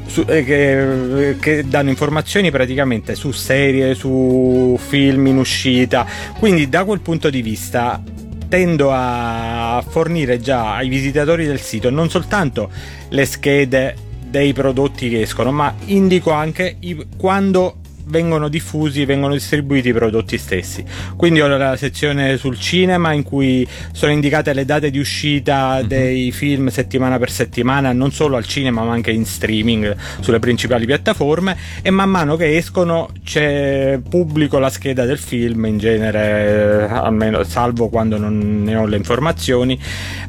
su- 0.06 0.24
eh, 0.26 0.42
che, 0.44 1.36
che 1.38 1.64
danno 1.68 1.88
informazioni 1.88 2.50
praticamente 2.50 3.14
su 3.14 3.30
serie, 3.30 3.94
su 3.94 4.76
film 4.84 5.28
in 5.28 5.36
uscita. 5.38 6.04
Quindi 6.36 6.68
da 6.68 6.82
quel 6.84 6.98
punto 7.00 7.30
di 7.30 7.42
vista 7.42 8.02
tendo 8.50 8.90
a 8.92 9.82
fornire 9.88 10.40
già 10.40 10.74
ai 10.74 10.88
visitatori 10.88 11.46
del 11.46 11.60
sito 11.60 11.88
non 11.88 12.10
soltanto 12.10 12.68
le 13.10 13.24
schede 13.24 13.94
dei 14.26 14.52
prodotti 14.52 15.08
che 15.08 15.22
escono, 15.22 15.50
ma 15.52 15.74
indico 15.86 16.30
anche 16.32 16.76
i- 16.80 17.06
quando 17.16 17.76
vengono 18.10 18.48
diffusi, 18.48 19.04
vengono 19.04 19.32
distribuiti 19.32 19.88
i 19.88 19.92
prodotti 19.92 20.36
stessi. 20.36 20.84
Quindi 21.16 21.40
ho 21.40 21.46
la 21.46 21.76
sezione 21.76 22.36
sul 22.36 22.58
cinema 22.58 23.12
in 23.12 23.22
cui 23.22 23.66
sono 23.92 24.12
indicate 24.12 24.52
le 24.52 24.64
date 24.64 24.90
di 24.90 24.98
uscita 24.98 25.82
dei 25.82 26.32
film 26.32 26.68
settimana 26.68 27.18
per 27.18 27.30
settimana, 27.30 27.92
non 27.92 28.12
solo 28.12 28.36
al 28.36 28.44
cinema 28.46 28.82
ma 28.82 28.92
anche 28.92 29.10
in 29.10 29.24
streaming 29.24 29.96
sulle 30.20 30.38
principali 30.38 30.86
piattaforme 30.86 31.56
e 31.82 31.90
man 31.90 32.10
mano 32.10 32.36
che 32.36 32.56
escono 32.56 33.08
c'è 33.24 33.98
pubblico 34.08 34.58
la 34.58 34.70
scheda 34.70 35.04
del 35.04 35.18
film 35.18 35.64
in 35.66 35.78
genere, 35.78 36.88
eh, 36.88 36.92
almeno 36.92 37.42
salvo 37.44 37.88
quando 37.88 38.18
non 38.18 38.62
ne 38.64 38.76
ho 38.76 38.86
le 38.86 38.96
informazioni, 38.96 39.78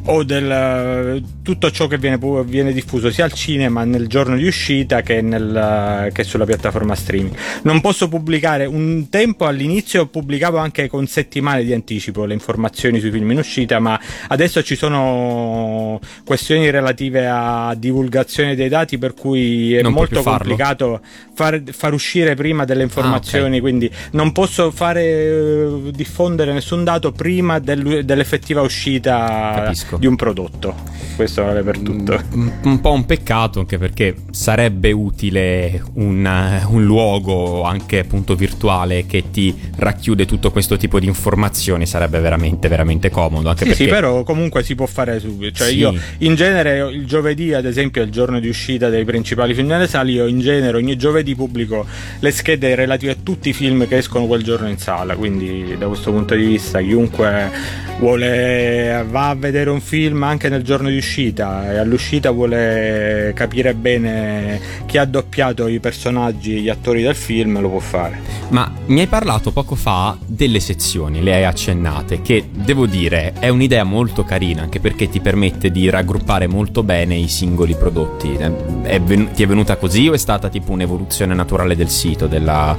o 0.06 0.24
del 0.24 1.24
tutto 1.42 1.72
ciò 1.72 1.88
che 1.88 1.98
viene, 1.98 2.20
viene 2.46 2.74
diffuso 2.74 3.12
sia 3.12 3.26
al 3.26 3.34
cinema 3.34 3.84
nel 3.84 4.08
giorno 4.08 4.36
di 4.36 4.46
uscita 4.46 5.02
che, 5.02 5.22
nel, 5.22 6.10
che 6.12 6.24
sulla 6.24 6.46
piattaforma 6.46 6.96
streaming. 6.96 7.36
Non 7.64 7.71
posso 7.80 8.10
pubblicare 8.10 8.66
un 8.66 9.08
tempo 9.10 9.46
all'inizio 9.46 10.08
pubblicavo 10.08 10.58
anche 10.58 10.88
con 10.90 11.08
settimane 11.08 11.64
di 11.64 11.72
anticipo 11.74 12.26
le 12.26 12.34
informazioni 12.34 13.00
sui 13.00 13.12
film 13.12 13.32
in 13.32 13.38
uscita, 13.38 13.80
ma 13.80 14.00
adesso 14.28 14.62
ci 14.64 14.76
sono 14.76 16.00
questioni 16.26 16.70
relative 16.70 17.28
a 17.28 17.74
divulgazione 17.78 18.56
dei 18.56 18.68
dati 18.68 18.98
per 18.98 19.14
cui 19.14 19.74
è 19.76 19.82
Non 19.82 19.94
molto 19.94 20.22
complicato 20.22 21.00
far, 21.34 21.62
far 21.72 21.94
uscire 21.94 22.36
prima 22.36 22.66
delle 22.66 22.84
informazioni, 22.84 23.54
Ah, 23.54 23.56
ok. 23.58 23.62
quindi 23.62 23.92
non 24.12 24.32
posso 24.32 24.72
fare 24.72 25.04
eh, 25.04 25.92
diffondere 25.94 26.54
nessun 26.54 26.84
dato 26.84 27.12
prima 27.12 27.60
del- 27.60 28.04
dell'effettiva 28.04 28.62
uscita 28.62 29.52
Capisco. 29.56 29.98
di 29.98 30.08
un 30.08 30.16
prodotto. 30.16 30.76
Questo 31.16 31.44
vale 31.44 31.62
per 31.62 31.78
tutto. 31.80 32.20
Un, 32.34 32.52
un 32.64 32.82
po' 32.82 32.92
un 32.92 33.06
peccato 33.06 33.60
anche 33.60 33.78
perché 33.78 34.16
sarebbe 34.32 34.92
utile 34.92 35.84
un, 35.96 36.62
un 36.68 36.84
luogo 36.84 37.61
anche 37.64 38.00
appunto 38.00 38.36
virtuale 38.36 39.06
che 39.06 39.26
ti 39.32 39.56
racchiude 39.78 40.26
tutto 40.26 40.52
questo 40.52 40.78
tipo 40.78 41.00
di 41.00 41.06
informazioni 41.08 41.86
sarebbe 41.86 42.20
veramente 42.20 42.68
veramente 42.68 43.10
comodo 43.10 43.50
anche 43.50 43.64
Sì, 43.64 43.70
perché 43.70 43.84
sì, 43.86 43.90
però 43.90 44.24
comunque 44.24 44.64
si 44.64 44.76
può 44.76 44.86
fare 44.86 45.20
subito. 45.20 45.56
Cioè, 45.58 45.68
Sì. 45.70 45.78
io 45.78 45.94
in 46.20 46.36
genere 46.36 46.90
il 46.92 47.06
giovedì, 47.06 47.54
ad 47.54 47.66
esempio, 47.66 48.02
è 48.02 48.06
il 48.06 48.12
giorno 48.12 48.40
di 48.40 48.48
uscita 48.48 48.90
dei 48.90 49.04
principali 49.06 49.54
film 49.54 49.68
nelle 49.68 49.88
sale. 49.88 50.12
Io 50.12 50.28
in 50.28 50.40
genere 50.40 50.78
ogni 50.78 50.96
giovedì 50.98 51.36
pubblico 51.36 51.86
le 52.20 52.32
schede 52.32 52.76
relative 52.76 53.12
a 53.14 53.16
tutti 53.22 53.50
i 53.50 53.54
film 53.54 53.88
che 53.88 53.98
escono 53.98 54.26
quel 54.26 54.44
giorno 54.44 54.68
in 54.70 54.78
sala. 54.78 55.16
Quindi, 55.16 55.76
da 55.78 55.88
questo 55.88 56.12
punto 56.12 56.36
di 56.36 56.46
vista, 56.46 56.80
chiunque 56.80 57.50
vuole 58.00 59.06
va 59.10 59.30
a 59.30 59.36
vedere 59.36 59.70
un 59.70 59.82
film 59.82 60.24
anche 60.24 60.50
nel 60.50 60.64
giorno 60.64 60.90
di 60.90 60.98
uscita 60.98 61.72
e 61.72 61.78
all'uscita 61.78 62.32
vuole 62.32 63.32
capire 63.36 63.74
bene 63.74 64.60
chi 64.86 64.98
ha 64.98 65.06
doppiato 65.06 65.68
i 65.68 65.80
personaggi 65.80 66.62
gli 66.62 66.70
attori 66.70 67.02
del 67.02 67.16
film, 67.16 67.41
lo 67.50 67.70
può 67.70 67.80
fare. 67.80 68.20
Ma 68.50 68.72
mi 68.88 69.00
hai 69.00 69.08
parlato 69.08 69.52
poco 69.52 69.76
fa 69.76 70.18
delle 70.26 70.60
sezioni, 70.60 71.24
le 71.24 71.34
hai 71.34 71.46
accennate, 71.46 72.22
che 72.22 72.50
devo 72.52 72.86
dire 72.86 73.34
è 73.40 73.50
un'idea 73.50 73.84
molto 73.84 74.24
carina, 74.24 74.62
anche 74.62 74.80
perché 74.80 75.10
ti 75.10 75.20
permette 75.20 75.72
di 75.72 75.90
raggruppare 75.90 76.48
molto 76.48 76.84
bene 76.84 77.16
i 77.16 77.28
singoli 77.28 77.76
prodotti. 77.76 78.34
È 78.34 79.00
ven- 79.00 79.32
ti 79.32 79.44
è 79.44 79.48
venuta 79.48 79.78
così 79.78 80.08
o 80.08 80.14
è 80.14 80.18
stata 80.18 80.50
tipo 80.50 80.72
un'evoluzione 80.72 81.34
naturale 81.34 81.76
del 81.76 81.90
sito, 81.90 82.28
della, 82.28 82.78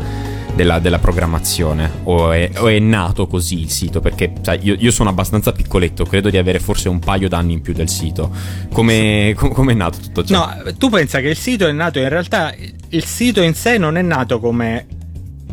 della- 0.55 0.79
della 0.79 0.99
programmazione? 0.99 1.91
O 2.05 2.33
è, 2.33 2.51
o 2.57 2.69
è 2.69 2.79
nato 2.79 3.27
così 3.27 3.61
il 3.61 3.71
sito? 3.71 4.01
Perché 4.01 4.33
sai, 4.43 4.59
io, 4.63 4.77
io 4.79 4.91
sono 4.91 5.09
abbastanza 5.11 5.53
piccoletto, 5.53 6.05
credo 6.05 6.31
di 6.31 6.37
avere 6.39 6.59
forse 6.59 6.89
un 6.89 6.99
paio 6.99 7.29
d'anni 7.29 7.55
in 7.55 7.61
più 7.63 7.73
del 7.73 7.89
sito. 7.89 8.31
Come 8.73 9.35
com- 9.39 9.71
è 9.71 9.75
nato 9.75 9.99
tutto 10.01 10.25
ciò? 10.25 10.47
No, 10.47 10.73
tu 10.79 10.89
pensa 10.91 11.21
che 11.21 11.29
il 11.29 11.37
sito 11.37 11.67
è 11.67 11.73
nato 11.73 11.99
in 11.99 12.09
realtà 12.09 12.53
il 12.91 13.05
sito 13.05 13.41
in 13.43 13.55
sé 13.55 13.79
non 13.79 13.97
è 13.97 14.03
nato 14.03 14.39
come 14.41 14.87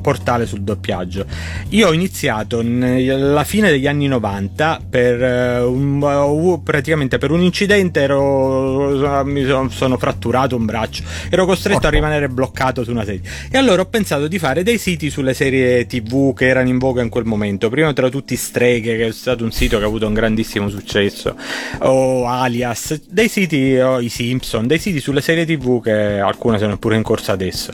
portale 0.01 0.45
sul 0.45 0.61
doppiaggio. 0.61 1.25
Io 1.69 1.87
ho 1.87 1.93
iniziato 1.93 2.59
alla 2.59 3.43
fine 3.43 3.69
degli 3.69 3.87
anni 3.87 4.07
90 4.07 4.81
per 4.89 5.21
eh, 5.21 5.59
un, 5.61 6.61
praticamente 6.63 7.17
per 7.17 7.31
un 7.31 7.41
incidente 7.41 8.01
ero, 8.01 9.23
mi 9.25 9.45
son- 9.45 9.71
sono 9.71 9.97
fratturato 9.97 10.55
un 10.55 10.65
braccio, 10.65 11.03
ero 11.29 11.45
costretto 11.45 11.87
a 11.87 11.89
rimanere 11.89 12.29
bloccato 12.29 12.83
su 12.83 12.91
una 12.91 13.03
sedia 13.03 13.29
e 13.49 13.57
allora 13.57 13.81
ho 13.81 13.85
pensato 13.85 14.27
di 14.27 14.39
fare 14.39 14.63
dei 14.63 14.77
siti 14.77 15.09
sulle 15.09 15.33
serie 15.33 15.85
TV 15.85 16.33
che 16.33 16.47
erano 16.47 16.69
in 16.69 16.77
voga 16.77 17.01
in 17.01 17.09
quel 17.09 17.25
momento. 17.25 17.69
Prima 17.69 17.93
tra 17.93 18.09
tutti 18.09 18.35
Streghe 18.35 18.97
che 18.97 19.07
è 19.07 19.11
stato 19.11 19.43
un 19.43 19.51
sito 19.51 19.77
che 19.77 19.83
ha 19.83 19.87
avuto 19.87 20.07
un 20.07 20.13
grandissimo 20.13 20.69
successo 20.69 21.35
o 21.79 22.27
Alias, 22.27 23.01
dei 23.09 23.27
siti 23.27 23.75
o 23.77 23.99
i 23.99 24.09
Simpson, 24.09 24.67
dei 24.67 24.79
siti 24.79 24.99
sulle 24.99 25.21
serie 25.21 25.45
TV 25.45 25.81
che 25.81 26.19
alcune 26.19 26.57
sono 26.57 26.77
pure 26.77 26.95
in 26.95 27.03
corsa 27.03 27.31
adesso. 27.33 27.73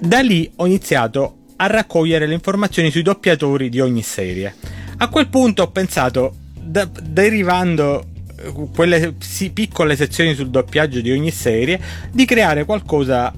Da 0.00 0.20
lì 0.20 0.50
ho 0.56 0.66
iniziato 0.66 1.38
a 1.56 1.66
raccogliere 1.66 2.26
le 2.26 2.34
informazioni 2.34 2.90
sui 2.90 3.02
doppiatori 3.02 3.68
di 3.68 3.80
ogni 3.80 4.02
serie. 4.02 4.54
A 4.98 5.08
quel 5.08 5.28
punto 5.28 5.62
ho 5.62 5.70
pensato, 5.70 6.34
da- 6.58 6.88
derivando 7.02 8.04
eh, 8.38 8.52
quelle 8.74 9.14
piccole 9.52 9.96
sezioni 9.96 10.34
sul 10.34 10.50
doppiaggio 10.50 11.00
di 11.00 11.10
ogni 11.10 11.30
serie, 11.30 11.80
di 12.10 12.24
creare 12.24 12.64
qualcosa 12.64 13.32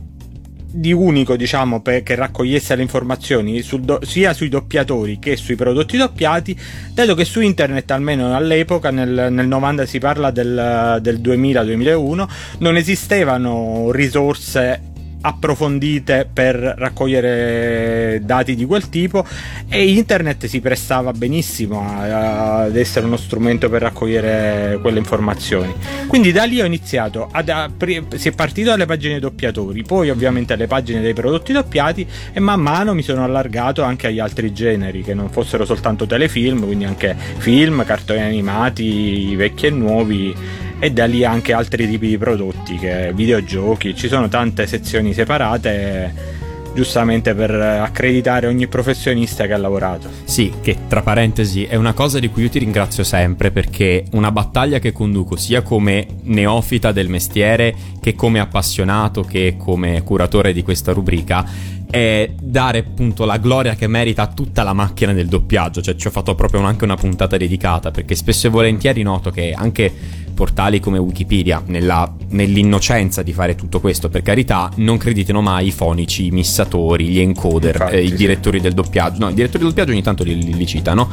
di 0.70 0.92
unico, 0.92 1.34
diciamo, 1.36 1.80
per, 1.80 2.02
che 2.02 2.14
raccogliesse 2.14 2.76
le 2.76 2.82
informazioni 2.82 3.64
do- 3.80 4.00
sia 4.02 4.34
sui 4.34 4.48
doppiatori 4.48 5.18
che 5.18 5.36
sui 5.36 5.56
prodotti 5.56 5.96
doppiati, 5.96 6.58
dato 6.92 7.14
che 7.14 7.24
su 7.24 7.40
internet, 7.40 7.90
almeno 7.90 8.36
all'epoca, 8.36 8.90
nel, 8.90 9.28
nel 9.30 9.46
90 9.46 9.86
si 9.86 9.98
parla 9.98 10.30
del, 10.30 10.98
del 11.00 11.20
2000-2001, 11.20 12.28
non 12.58 12.76
esistevano 12.76 13.90
risorse 13.92 14.87
approfondite 15.20 16.28
per 16.32 16.54
raccogliere 16.56 18.20
dati 18.22 18.54
di 18.54 18.64
quel 18.64 18.88
tipo 18.88 19.24
e 19.68 19.88
internet 19.90 20.46
si 20.46 20.60
prestava 20.60 21.12
benissimo 21.12 21.84
ad 21.86 22.76
essere 22.76 23.06
uno 23.06 23.16
strumento 23.16 23.68
per 23.68 23.82
raccogliere 23.82 24.78
quelle 24.80 24.98
informazioni. 24.98 25.74
Quindi 26.06 26.32
da 26.32 26.44
lì 26.44 26.60
ho 26.60 26.64
iniziato 26.64 27.28
ad 27.30 27.48
apri- 27.48 28.06
si 28.14 28.28
è 28.28 28.32
partito 28.32 28.70
dalle 28.70 28.86
pagine 28.86 29.18
doppiatori 29.18 29.82
poi 29.82 30.10
ovviamente 30.10 30.52
alle 30.52 30.66
pagine 30.66 31.00
dei 31.00 31.14
prodotti 31.14 31.52
doppiati 31.52 32.06
e 32.32 32.40
man 32.40 32.60
mano 32.60 32.94
mi 32.94 33.02
sono 33.02 33.24
allargato 33.24 33.82
anche 33.82 34.06
agli 34.06 34.18
altri 34.18 34.52
generi 34.52 35.02
che 35.02 35.14
non 35.14 35.30
fossero 35.30 35.64
soltanto 35.64 36.06
telefilm 36.06 36.64
quindi 36.64 36.84
anche 36.84 37.16
film 37.38 37.84
cartoni 37.84 38.20
animati 38.20 39.34
vecchi 39.36 39.66
e 39.66 39.70
nuovi 39.70 40.34
e 40.78 40.90
da 40.90 41.06
lì 41.06 41.24
anche 41.24 41.52
altri 41.52 41.88
tipi 41.88 42.08
di 42.08 42.18
prodotti, 42.18 42.76
che 42.76 43.12
videogiochi, 43.14 43.94
ci 43.94 44.08
sono 44.08 44.28
tante 44.28 44.66
sezioni 44.66 45.12
separate 45.12 46.36
giustamente 46.74 47.34
per 47.34 47.50
accreditare 47.50 48.46
ogni 48.46 48.68
professionista 48.68 49.46
che 49.46 49.52
ha 49.52 49.56
lavorato. 49.56 50.08
Sì, 50.22 50.52
che 50.60 50.76
tra 50.86 51.02
parentesi 51.02 51.64
è 51.64 51.74
una 51.74 51.92
cosa 51.92 52.20
di 52.20 52.28
cui 52.28 52.42
io 52.42 52.50
ti 52.50 52.60
ringrazio 52.60 53.02
sempre 53.02 53.50
perché 53.50 54.04
una 54.12 54.30
battaglia 54.30 54.78
che 54.78 54.92
conduco 54.92 55.34
sia 55.34 55.62
come 55.62 56.06
neofita 56.22 56.92
del 56.92 57.08
mestiere 57.08 57.74
che 58.00 58.14
come 58.14 58.38
appassionato 58.38 59.22
che 59.22 59.56
come 59.58 60.02
curatore 60.04 60.52
di 60.52 60.62
questa 60.62 60.92
rubrica 60.92 61.44
è 61.90 62.30
dare 62.38 62.78
appunto 62.78 63.24
la 63.24 63.38
gloria 63.38 63.74
che 63.74 63.86
merita 63.86 64.22
a 64.22 64.26
tutta 64.28 64.62
la 64.62 64.74
macchina 64.74 65.12
del 65.12 65.26
doppiaggio, 65.26 65.80
cioè 65.80 65.96
ci 65.96 66.06
ho 66.06 66.10
fatto 66.10 66.34
proprio 66.34 66.60
anche 66.60 66.84
una 66.84 66.96
puntata 66.96 67.36
dedicata 67.36 67.90
perché 67.90 68.14
spesso 68.14 68.46
e 68.46 68.50
volentieri 68.50 69.02
noto 69.02 69.30
che 69.30 69.52
anche 69.52 69.92
portali 70.38 70.78
come 70.78 70.98
Wikipedia, 70.98 71.60
nella- 71.66 72.14
nell'innocenza 72.30 73.24
di 73.24 73.32
fare 73.32 73.56
tutto 73.56 73.80
questo, 73.80 74.08
per 74.08 74.22
carità, 74.22 74.70
non 74.76 74.96
creditino 74.96 75.40
mai 75.42 75.66
i 75.66 75.70
fonici, 75.72 76.26
i 76.26 76.30
missatori, 76.30 77.08
gli 77.08 77.18
encoder, 77.18 77.74
Infatti, 77.74 77.94
eh, 77.96 78.02
i 78.04 78.08
sì. 78.10 78.14
direttori 78.14 78.60
del 78.60 78.72
doppiaggio. 78.72 79.18
No, 79.18 79.30
i 79.30 79.34
direttori 79.34 79.58
del 79.64 79.68
doppiaggio 79.72 79.90
ogni 79.90 80.02
tanto 80.02 80.22
li, 80.22 80.40
li- 80.40 80.54
li 80.54 80.64
citano, 80.66 81.10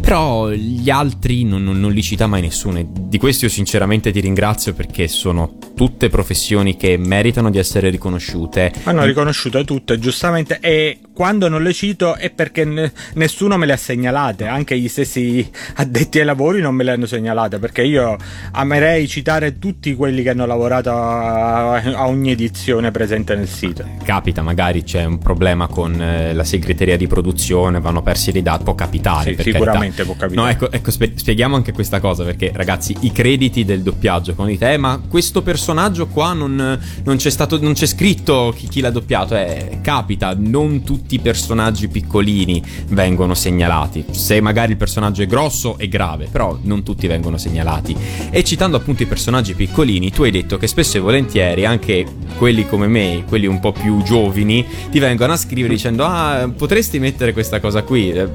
però 0.00 0.50
gli 0.50 0.88
altri 0.88 1.42
non, 1.42 1.64
non- 1.64 1.80
non 1.80 1.90
li 1.90 2.00
cita 2.00 2.28
mai 2.28 2.42
nessuno. 2.42 2.78
E 2.78 2.86
di 2.88 3.18
questo 3.18 3.46
io 3.46 3.50
sinceramente 3.50 4.12
ti 4.12 4.20
ringrazio 4.20 4.72
perché 4.72 5.08
sono 5.08 5.58
tutte 5.74 6.08
professioni 6.08 6.76
che 6.76 6.96
meritano 6.96 7.50
di 7.50 7.58
essere 7.58 7.90
riconosciute. 7.90 8.72
Hanno 8.84 9.02
riconosciuto 9.04 9.64
tutte, 9.64 9.98
giustamente, 9.98 10.58
e 10.60 10.98
quando 11.20 11.48
non 11.48 11.62
le 11.62 11.74
cito 11.74 12.14
è 12.14 12.30
perché 12.30 12.64
ne- 12.64 12.92
nessuno 13.16 13.58
me 13.58 13.66
le 13.66 13.74
ha 13.74 13.76
segnalate, 13.76 14.46
anche 14.46 14.78
gli 14.78 14.88
stessi 14.88 15.46
addetti 15.74 16.18
ai 16.18 16.24
lavori 16.24 16.62
non 16.62 16.74
me 16.74 16.82
le 16.82 16.92
hanno 16.92 17.04
segnalate, 17.04 17.58
perché 17.58 17.82
io 17.82 18.16
amerei 18.52 19.06
citare 19.06 19.58
tutti 19.58 19.94
quelli 19.94 20.22
che 20.22 20.30
hanno 20.30 20.46
lavorato 20.46 20.88
a, 20.92 21.74
a 21.74 22.08
ogni 22.08 22.30
edizione 22.30 22.90
presente 22.90 23.34
nel 23.34 23.48
sito. 23.48 23.84
Capita, 24.02 24.40
magari 24.40 24.82
c'è 24.82 25.04
un 25.04 25.18
problema 25.18 25.66
con 25.66 26.00
eh, 26.00 26.32
la 26.32 26.42
segreteria 26.42 26.96
di 26.96 27.06
produzione, 27.06 27.80
vanno 27.80 28.00
persi 28.00 28.32
dei 28.32 28.40
dati, 28.40 28.64
può 28.64 28.74
capitare. 28.74 29.36
Sì, 29.36 29.42
sicuramente 29.42 29.96
carità. 29.96 30.04
può 30.04 30.14
capitare. 30.14 30.46
No, 30.46 30.48
ecco, 30.48 30.72
ecco, 30.72 30.90
spie- 30.90 31.12
spieghiamo 31.16 31.54
anche 31.54 31.72
questa 31.72 32.00
cosa 32.00 32.24
perché, 32.24 32.50
ragazzi, 32.54 32.96
i 33.00 33.12
crediti 33.12 33.66
del 33.66 33.82
doppiaggio, 33.82 34.32
quando 34.34 34.54
dite, 34.54 34.72
eh, 34.72 34.78
ma 34.78 34.98
questo 35.06 35.42
personaggio 35.42 36.06
qua 36.06 36.32
non, 36.32 36.80
non 37.04 37.16
c'è 37.18 37.28
stato, 37.28 37.60
non 37.60 37.74
c'è 37.74 37.84
scritto 37.84 38.54
chi, 38.56 38.68
chi 38.68 38.80
l'ha 38.80 38.90
doppiato, 38.90 39.36
eh, 39.36 39.80
capita, 39.82 40.34
non 40.34 40.82
tutti 40.82 41.08
i 41.16 41.18
personaggi 41.18 41.88
piccolini 41.88 42.62
vengono 42.88 43.34
segnalati. 43.34 44.04
Se 44.10 44.40
magari 44.40 44.72
il 44.72 44.76
personaggio 44.76 45.22
è 45.22 45.26
grosso 45.26 45.76
è 45.78 45.88
grave, 45.88 46.28
però 46.30 46.58
non 46.62 46.82
tutti 46.82 47.06
vengono 47.06 47.36
segnalati. 47.38 47.96
E 48.30 48.42
citando 48.44 48.76
appunto 48.76 49.02
i 49.02 49.06
personaggi 49.06 49.54
piccolini, 49.54 50.10
tu 50.10 50.22
hai 50.22 50.30
detto 50.30 50.56
che 50.56 50.66
spesso 50.66 50.96
e 50.96 51.00
volentieri 51.00 51.64
anche 51.64 52.06
quelli 52.36 52.66
come 52.66 52.86
me, 52.86 53.24
quelli 53.28 53.46
un 53.46 53.60
po' 53.60 53.72
più 53.72 54.02
giovani, 54.02 54.64
ti 54.90 54.98
vengono 54.98 55.32
a 55.32 55.36
scrivere 55.36 55.74
dicendo 55.74 56.04
ah, 56.04 56.50
potresti 56.56 56.98
mettere 56.98 57.32
questa 57.32 57.60
cosa 57.60 57.82
qui. 57.82 58.10
Eh, 58.12 58.28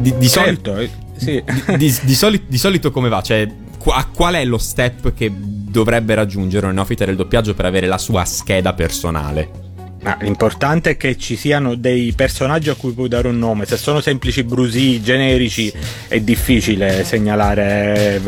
Di, 0.00 0.16
di 0.16 0.28
solito, 0.28 0.74
Certo, 0.74 0.76
eh, 0.78 0.90
sì. 1.16 1.42
di, 1.76 1.76
di- 1.76 1.98
di 2.02 2.14
soli- 2.14 2.44
di 2.46 2.58
solito 2.58 2.90
come 2.92 3.08
va? 3.08 3.20
Cioè, 3.20 3.48
qua- 3.78 4.06
qual 4.14 4.34
è 4.34 4.44
lo 4.44 4.58
step 4.58 5.12
che 5.14 5.30
dovrebbe 5.34 6.14
raggiungere 6.14 6.66
un 6.66 6.74
neofita 6.74 7.04
del 7.04 7.16
doppiaggio 7.16 7.54
per 7.54 7.64
avere 7.64 7.86
la 7.88 7.98
sua 7.98 8.24
scheda 8.24 8.72
personale? 8.74 9.66
Ma 10.00 10.16
l'importante 10.20 10.90
è 10.90 10.96
che 10.96 11.16
ci 11.16 11.34
siano 11.34 11.74
dei 11.74 12.12
personaggi 12.12 12.70
a 12.70 12.74
cui 12.74 12.92
puoi 12.92 13.08
dare 13.08 13.26
un 13.28 13.38
nome. 13.38 13.66
Se 13.66 13.76
sono 13.76 14.00
semplici 14.00 14.44
brusì 14.44 15.02
generici 15.02 15.72
è 16.06 16.20
difficile 16.20 17.02
segnalare 17.04 18.20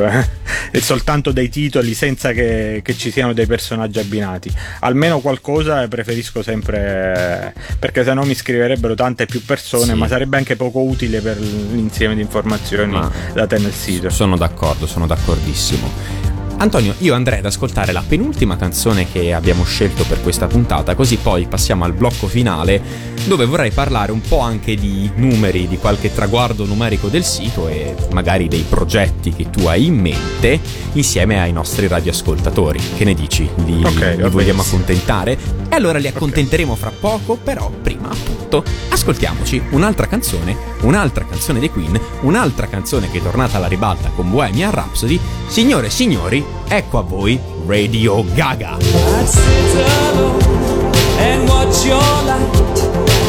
eh, 0.72 0.80
soltanto 0.80 1.30
dei 1.30 1.48
titoli 1.48 1.94
senza 1.94 2.32
che, 2.32 2.80
che 2.82 2.96
ci 2.96 3.12
siano 3.12 3.32
dei 3.32 3.46
personaggi 3.46 4.00
abbinati. 4.00 4.52
Almeno 4.80 5.20
qualcosa 5.20 5.86
preferisco 5.86 6.42
sempre 6.42 7.54
perché 7.78 8.02
sennò 8.02 8.24
mi 8.24 8.34
scriverebbero 8.34 8.94
tante 8.94 9.26
più 9.26 9.44
persone, 9.44 9.92
Sì. 9.92 9.98
ma 9.98 10.08
sarebbe 10.08 10.36
anche 10.38 10.56
poco 10.56 10.80
utile 10.80 11.20
per 11.20 11.38
l'insieme 11.38 12.16
di 12.16 12.20
informazioni 12.20 12.92
Ma- 12.92 13.10
date 13.32 13.58
nel 13.58 13.72
sito. 13.72 14.10
Sono 14.10 14.36
d'accordo, 14.36 14.86
sono 14.86 15.06
d'accordissimo. 15.06 16.29
Antonio, 16.60 16.94
io 16.98 17.14
andrei 17.14 17.38
ad 17.38 17.46
ascoltare 17.46 17.90
la 17.90 18.04
penultima 18.06 18.58
canzone 18.58 19.10
che 19.10 19.32
abbiamo 19.32 19.64
scelto 19.64 20.04
per 20.04 20.20
questa 20.20 20.46
puntata, 20.46 20.94
così 20.94 21.16
poi 21.16 21.46
passiamo 21.46 21.84
al 21.84 21.94
blocco 21.94 22.26
finale, 22.26 22.82
dove 23.24 23.46
vorrei 23.46 23.70
parlare 23.70 24.12
un 24.12 24.20
po' 24.20 24.40
anche 24.40 24.74
di 24.74 25.10
numeri, 25.14 25.66
di 25.68 25.78
qualche 25.78 26.12
traguardo 26.12 26.66
numerico 26.66 27.08
del 27.08 27.24
sito 27.24 27.66
e 27.66 27.94
magari 28.10 28.46
dei 28.46 28.66
progetti 28.68 29.32
che 29.32 29.48
tu 29.48 29.68
hai 29.68 29.86
in 29.86 29.94
mente 29.98 30.60
insieme 30.92 31.40
ai 31.40 31.52
nostri 31.52 31.88
radioascoltatori. 31.88 32.78
Che 32.94 33.04
ne 33.04 33.14
dici? 33.14 33.48
Li, 33.64 33.82
Ok, 33.82 34.16
li 34.18 34.28
vogliamo 34.28 34.60
accontentare? 34.60 35.38
E 35.72 35.76
allora 35.76 35.98
li 35.98 36.08
accontenteremo 36.08 36.74
fra 36.74 36.90
poco, 36.90 37.36
però 37.36 37.70
prima 37.70 38.10
appunto 38.10 38.64
ascoltiamoci 38.88 39.62
un'altra 39.70 40.08
canzone, 40.08 40.56
un'altra 40.80 41.24
canzone 41.24 41.60
dei 41.60 41.70
Queen, 41.70 41.98
un'altra 42.22 42.66
canzone 42.66 43.08
che 43.08 43.18
è 43.18 43.22
tornata 43.22 43.56
alla 43.56 43.68
ribalta 43.68 44.10
con 44.10 44.28
Bohemian 44.30 44.72
Rhapsody. 44.72 45.20
Signore 45.46 45.86
e 45.86 45.90
signori, 45.90 46.44
ecco 46.66 46.98
a 46.98 47.02
voi 47.02 47.40
Radio 47.66 48.24
Gaga. 48.34 48.78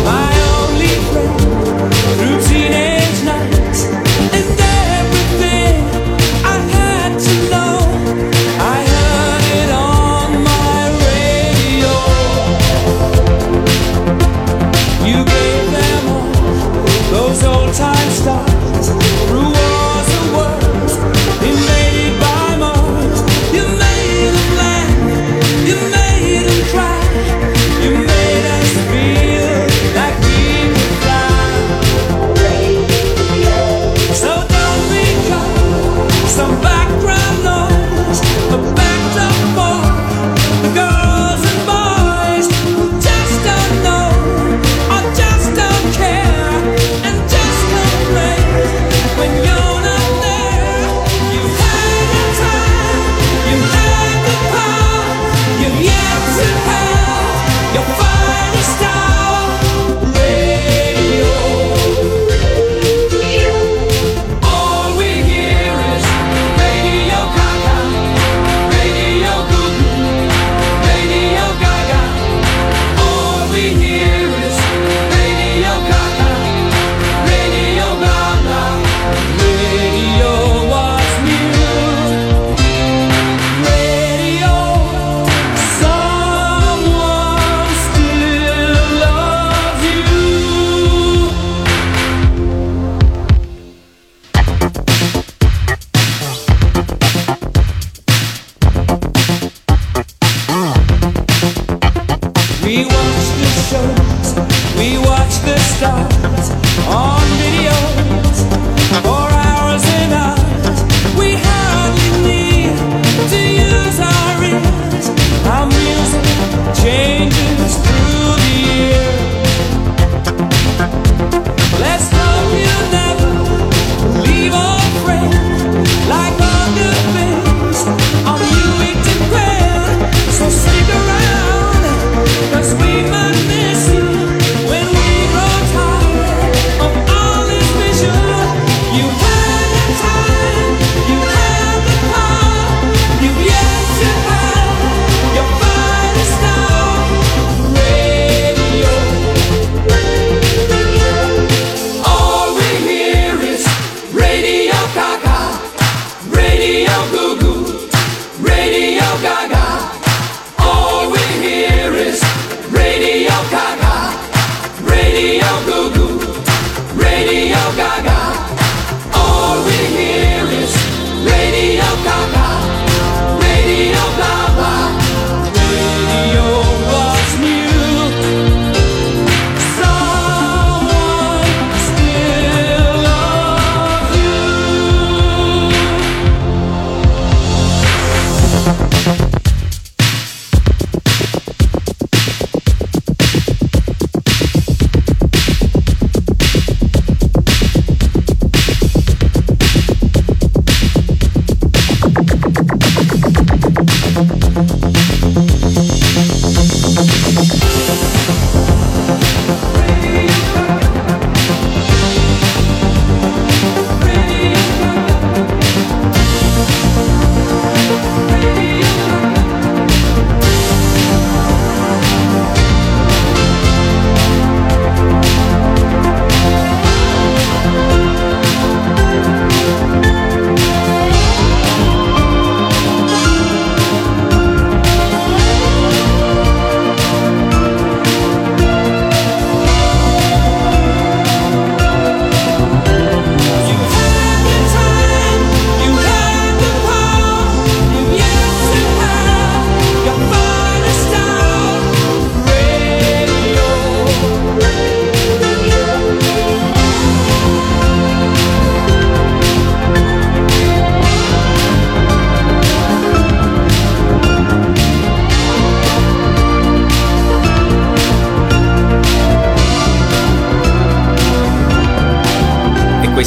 I'd 0.03 1.50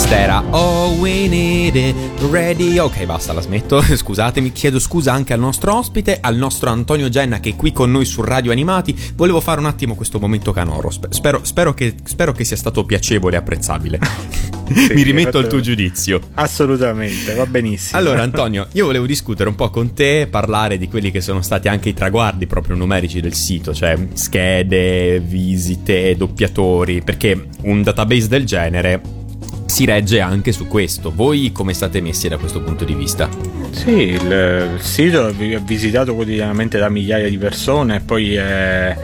questa 0.04 0.18
era 0.18 0.44
Oh 0.50 0.92
We 0.98 1.28
Need 1.28 1.76
It 1.76 1.96
Ready. 2.30 2.78
Ok, 2.78 3.04
basta, 3.04 3.32
la 3.32 3.40
smetto. 3.40 3.80
Scusatemi, 3.96 4.52
chiedo 4.52 4.78
scusa 4.78 5.12
anche 5.12 5.32
al 5.32 5.38
nostro 5.38 5.74
ospite, 5.76 6.18
al 6.20 6.36
nostro 6.36 6.68
Antonio 6.68 7.08
Genna 7.08 7.40
che 7.40 7.50
è 7.50 7.56
qui 7.56 7.72
con 7.72 7.90
noi 7.90 8.04
su 8.04 8.20
Radio 8.20 8.52
Animati. 8.52 8.94
Volevo 9.14 9.40
fare 9.40 9.60
un 9.60 9.66
attimo 9.66 9.94
questo 9.94 10.18
momento 10.18 10.52
canoro. 10.52 10.90
Spe- 10.90 11.08
Spero, 11.10 11.40
spero 11.44 11.72
che, 11.72 11.94
spero 12.04 12.32
che 12.32 12.44
sia 12.44 12.56
stato 12.56 12.84
piacevole 12.84 13.36
e 13.36 13.38
apprezzabile. 13.38 13.98
Mi 14.94 15.02
rimetto 15.02 15.38
al 15.38 15.46
tuo 15.46 15.60
giudizio. 15.60 16.20
Assolutamente, 16.34 17.34
va 17.34 17.46
benissimo. 17.46 17.98
Allora, 17.98 18.22
Antonio, 18.22 18.66
io 18.72 18.86
volevo 18.86 19.06
discutere 19.06 19.48
un 19.48 19.54
po' 19.54 19.70
con 19.70 19.94
te, 19.94 20.26
parlare 20.30 20.76
di 20.76 20.88
quelli 20.88 21.10
che 21.10 21.20
sono 21.20 21.40
stati 21.42 21.68
anche 21.68 21.90
i 21.90 21.94
traguardi 21.94 22.46
proprio 22.46 22.76
numerici 22.76 23.20
del 23.20 23.34
sito, 23.34 23.72
cioè 23.74 23.96
schede, 24.12 25.20
visite, 25.20 26.14
doppiatori, 26.16 27.02
perché 27.02 27.48
un 27.62 27.82
database 27.82 28.28
del 28.28 28.44
genere 28.44 29.22
si 29.66 29.84
regge 29.84 30.20
anche 30.20 30.52
su 30.52 30.66
questo. 30.66 31.12
Voi 31.14 31.50
come 31.52 31.72
state 31.74 32.00
messi 32.00 32.28
da 32.28 32.36
questo 32.38 32.60
punto 32.60 32.84
di 32.84 32.94
vista? 32.94 33.28
Sì, 33.70 33.90
il, 33.90 34.70
il 34.74 34.80
sito 34.80 35.28
è 35.28 35.32
vi- 35.32 35.52
è 35.52 35.60
visitato 35.60 36.14
quotidianamente 36.14 36.78
da 36.78 36.88
migliaia 36.88 37.28
di 37.28 37.38
persone 37.38 37.96
e 37.96 38.00
poi 38.00 38.34
è, 38.34 38.96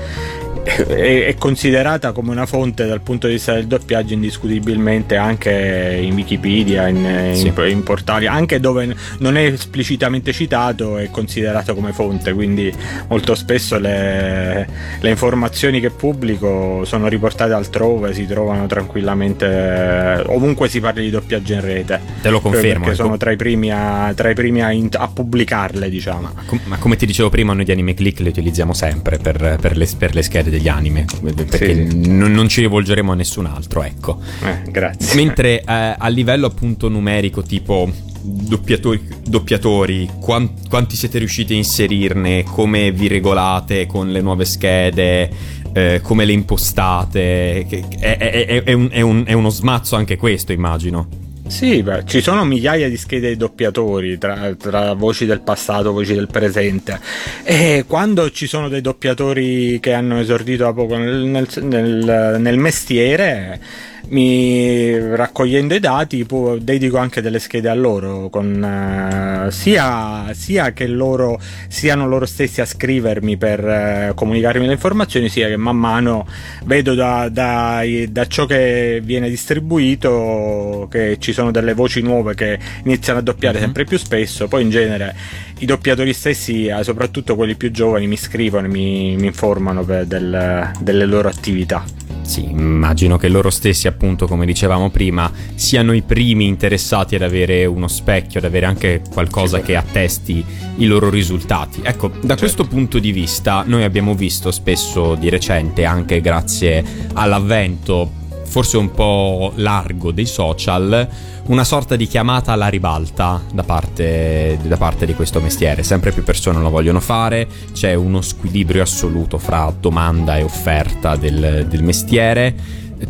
è- 0.89 1.35
considerata 1.39 2.13
come 2.13 2.31
una 2.31 2.47
fonte 2.47 2.87
dal 2.87 3.01
punto 3.01 3.27
di 3.27 3.35
vista 3.35 3.55
del 3.55 3.67
doppiaggio 3.67 4.13
indiscutibilmente 4.15 5.17
anche 5.17 5.99
in 6.03 6.15
Wikipedia, 6.15 6.89
in, 6.89 6.97
in- 6.97 7.35
Sì. 7.37 7.53
in 7.71 7.83
portali, 7.83 8.27
anche 8.27 8.61
dove 8.61 8.95
non 9.19 9.37
è 9.37 9.43
esplicitamente 9.45 10.33
citato 10.33 10.99
è 10.99 11.11
considerato 11.11 11.75
come 11.75 11.93
fonte, 11.93 12.33
quindi 12.33 12.73
molto 13.09 13.35
spesso 13.35 13.79
le, 13.79 14.69
le 15.01 15.11
informazioni 15.11 15.81
che 15.81 15.91
pubblico 15.91 16.85
sono 16.85 17.09
riportate 17.09 17.53
altrove, 17.53 18.13
si 18.15 18.27
trovano 18.27 18.67
tranquillamente 18.67 19.47
eh, 19.47 20.23
ovunque 20.27 20.69
si 20.69 20.81
parli 20.81 21.03
di 21.05 21.11
doppiaggio 21.11 21.55
in 21.55 21.61
rete. 21.61 22.01
Te 22.23 22.31
lo 22.31 22.41
confermo. 22.41 22.85
Perché 22.85 22.95
ecco. 22.95 23.03
sono 23.05 23.17
tra 23.17 23.31
i 23.31 23.37
primi 23.37 23.73
a, 23.73 24.13
tra 24.15 24.31
i 24.31 24.35
primi 24.35 24.63
a, 24.63 24.73
int- 24.73 24.97
a 24.97 25.09
pubblicarle, 25.09 25.89
diciamo. 25.89 26.31
Com- 26.47 26.61
Ma 26.65 26.77
come 26.77 26.97
ti 26.97 27.07
dicevo 27.07 27.29
prima, 27.31 27.53
noi 27.53 27.65
di 27.65 27.73
Anime 27.73 27.95
Click 27.95 28.21
le 28.21 28.29
utilizziamo 28.29 28.73
sempre 28.75 29.19
per, 29.19 29.57
per 29.61 29.77
le, 29.77 29.89
per 29.97 30.15
le 30.15 30.23
schede 30.23 30.50
degli 30.51 30.69
anime, 30.69 31.05
perché 31.35 31.89
Sì. 31.89 32.09
non, 32.09 32.33
non 32.33 32.49
ci 32.49 32.61
rivolgeremo 32.61 33.13
a 33.13 33.15
nessun 33.15 33.47
altro, 33.47 33.83
ecco. 33.83 34.19
Eh, 34.45 34.71
grazie. 34.71 35.15
Mentre 35.17 35.61
eh, 35.61 35.65
a 35.99 36.09
livello 36.09 36.47
appunto 36.47 36.89
numerico, 36.89 37.43
tipo 37.43 37.91
doppiatori, 38.23 39.03
doppiatori 39.27 40.09
quan- 40.21 40.53
quanti 40.69 40.95
siete 40.97 41.19
riusciti 41.19 41.55
a 41.55 41.57
inserirne, 41.57 42.43
come 42.45 42.93
vi 42.93 43.09
regolate 43.09 43.87
con 43.87 44.11
le 44.11 44.21
nuove 44.21 44.45
schede, 44.45 45.31
eh, 45.73 46.01
come 46.03 46.25
le 46.25 46.33
impostate, 46.33 47.67
è, 47.99 48.17
è- 48.19 48.63
è- 48.65 48.73
un- 48.73 48.91
un- 48.93 49.23
è 49.27 49.33
uno 49.33 49.49
smazzo 49.51 49.97
anche 49.97 50.17
questo, 50.17 50.53
immagino. 50.53 51.09
Sì, 51.51 51.83
beh, 51.83 52.05
ci 52.07 52.21
sono 52.21 52.45
migliaia 52.45 52.89
di 52.89 52.97
schede 52.97 53.31
di 53.31 53.37
doppiatori 53.37 54.17
tra, 54.19 54.55
tra 54.55 54.93
voci 54.93 55.27
del 55.27 55.41
passato, 55.41 55.91
voci 55.91 56.15
del 56.15 56.29
presente. 56.29 57.01
E 57.43 57.85
quando 57.89 58.31
ci 58.31 58.47
sono 58.47 58.69
dei 58.69 58.81
doppiatori 58.81 59.81
che 59.81 59.93
hanno 59.93 60.21
esordito 60.21 60.63
da 60.63 60.73
poco 60.73 60.97
nel, 60.97 61.17
nel- 61.25 61.49
nel- 61.63 62.37
nel 62.39 62.57
mestiere, 62.57 63.61
mi 64.09 64.99
raccogliendo 65.15 65.75
i 65.75 65.81
dati, 65.81 66.25
pu- 66.25 66.59
dedico 66.59 66.97
anche 66.99 67.21
delle 67.21 67.39
schede 67.39 67.69
a 67.69 67.75
loro, 67.75 68.29
con, 68.29 68.63
eh, 68.65 69.51
sia, 69.51 70.33
sia 70.33 70.73
che 70.73 70.87
loro 70.87 71.39
siano 71.69 72.09
loro 72.09 72.27
stessi 72.27 72.61
a 72.61 72.65
scrivermi 72.65 73.37
per 73.37 73.61
eh, 73.67 74.13
comunicarmi 74.15 74.67
le 74.67 74.73
informazioni, 74.73 75.29
sia 75.29 75.49
che 75.49 75.57
man 75.57 75.77
mano 75.77 76.27
vedo 76.65 76.95
da, 76.95 77.29
da- 77.29 77.83
da 78.09 78.27
ciò 78.27 78.47
che 78.47 79.01
viene 79.03 79.29
distribuito 79.29 80.89
che 80.91 81.17
ci 81.21 81.33
sono 81.33 81.51
delle 81.51 81.75
voci 81.75 82.01
nuove 82.03 82.35
che 82.35 82.59
iniziano 82.85 83.19
a 83.19 83.23
doppiare 83.23 83.59
Mhm. 83.59 83.65
sempre 83.65 83.85
più 83.85 83.99
spesso. 83.99 84.49
Poi 84.49 84.63
in 84.63 84.71
genere 84.71 85.15
i 85.59 85.67
doppiatori 85.67 86.13
stessi, 86.13 86.67
eh, 86.67 86.83
soprattutto 86.83 87.35
quelli 87.37 87.55
più 87.55 87.71
giovani, 87.71 88.07
mi 88.07 88.17
scrivono 88.17 88.67
e 88.67 88.71
mi, 88.71 89.17
mi 89.17 89.27
informano 89.27 89.83
del- 89.85 90.71
delle 90.81 91.05
loro 91.05 91.29
attività. 91.29 92.10
Sì, 92.31 92.49
immagino 92.49 93.17
che 93.17 93.27
loro 93.27 93.51
stessi, 93.51 93.89
appunto, 93.89 94.29
come 94.29 94.47
dicevamo 94.47 94.89
prima, 94.91 95.33
siano 95.57 95.93
i 95.93 96.03
primi 96.03 96.47
interessati 96.47 97.17
ad 97.17 97.23
avere 97.23 97.67
uno 97.67 97.89
specchio, 97.89 98.39
ad 98.39 98.45
avere 98.45 98.67
anche 98.67 99.03
qualcosa 99.13 99.61
che 99.63 99.75
attesti 99.75 100.45
i 100.77 100.87
loro 100.87 101.11
risultati. 101.11 101.81
Ecco, 101.83 102.07
da 102.07 102.21
Certo. 102.21 102.37
questo 102.37 102.65
punto 102.69 103.01
di 103.01 103.11
vista, 103.11 103.65
noi 103.67 103.83
abbiamo 103.83 104.15
visto 104.15 104.53
spesso 104.53 105.17
di 105.17 105.29
recente, 105.29 105.85
anche 105.85 106.21
grazie 106.21 106.85
all'avvento 107.15 108.13
forse 108.51 108.77
un 108.77 108.91
po' 108.91 109.53
largo 109.55 110.11
dei 110.11 110.27
social, 110.27 111.09
una 111.47 111.63
sorta 111.65 111.95
di 111.95 112.07
chiamata 112.07 112.51
alla 112.53 112.67
ribalta 112.67 113.41
da 113.53 113.63
parte, 113.63 114.59
da 114.63 114.77
parte 114.77 115.07
di 115.07 115.15
questo 115.15 115.41
mestiere. 115.41 115.85
Sempre 115.85 116.11
più 116.11 116.25
persone 116.25 116.61
lo 116.61 116.69
vogliono 116.69 116.99
fare, 117.01 117.47
c'è 117.73 117.95
uno 117.95 118.21
squilibrio 118.21 118.83
assoluto 118.83 119.39
fra 119.39 119.73
domanda 119.79 120.37
e 120.37 120.43
offerta 120.43 121.15
del, 121.15 121.67
del 121.69 121.83
mestiere. 121.85 122.55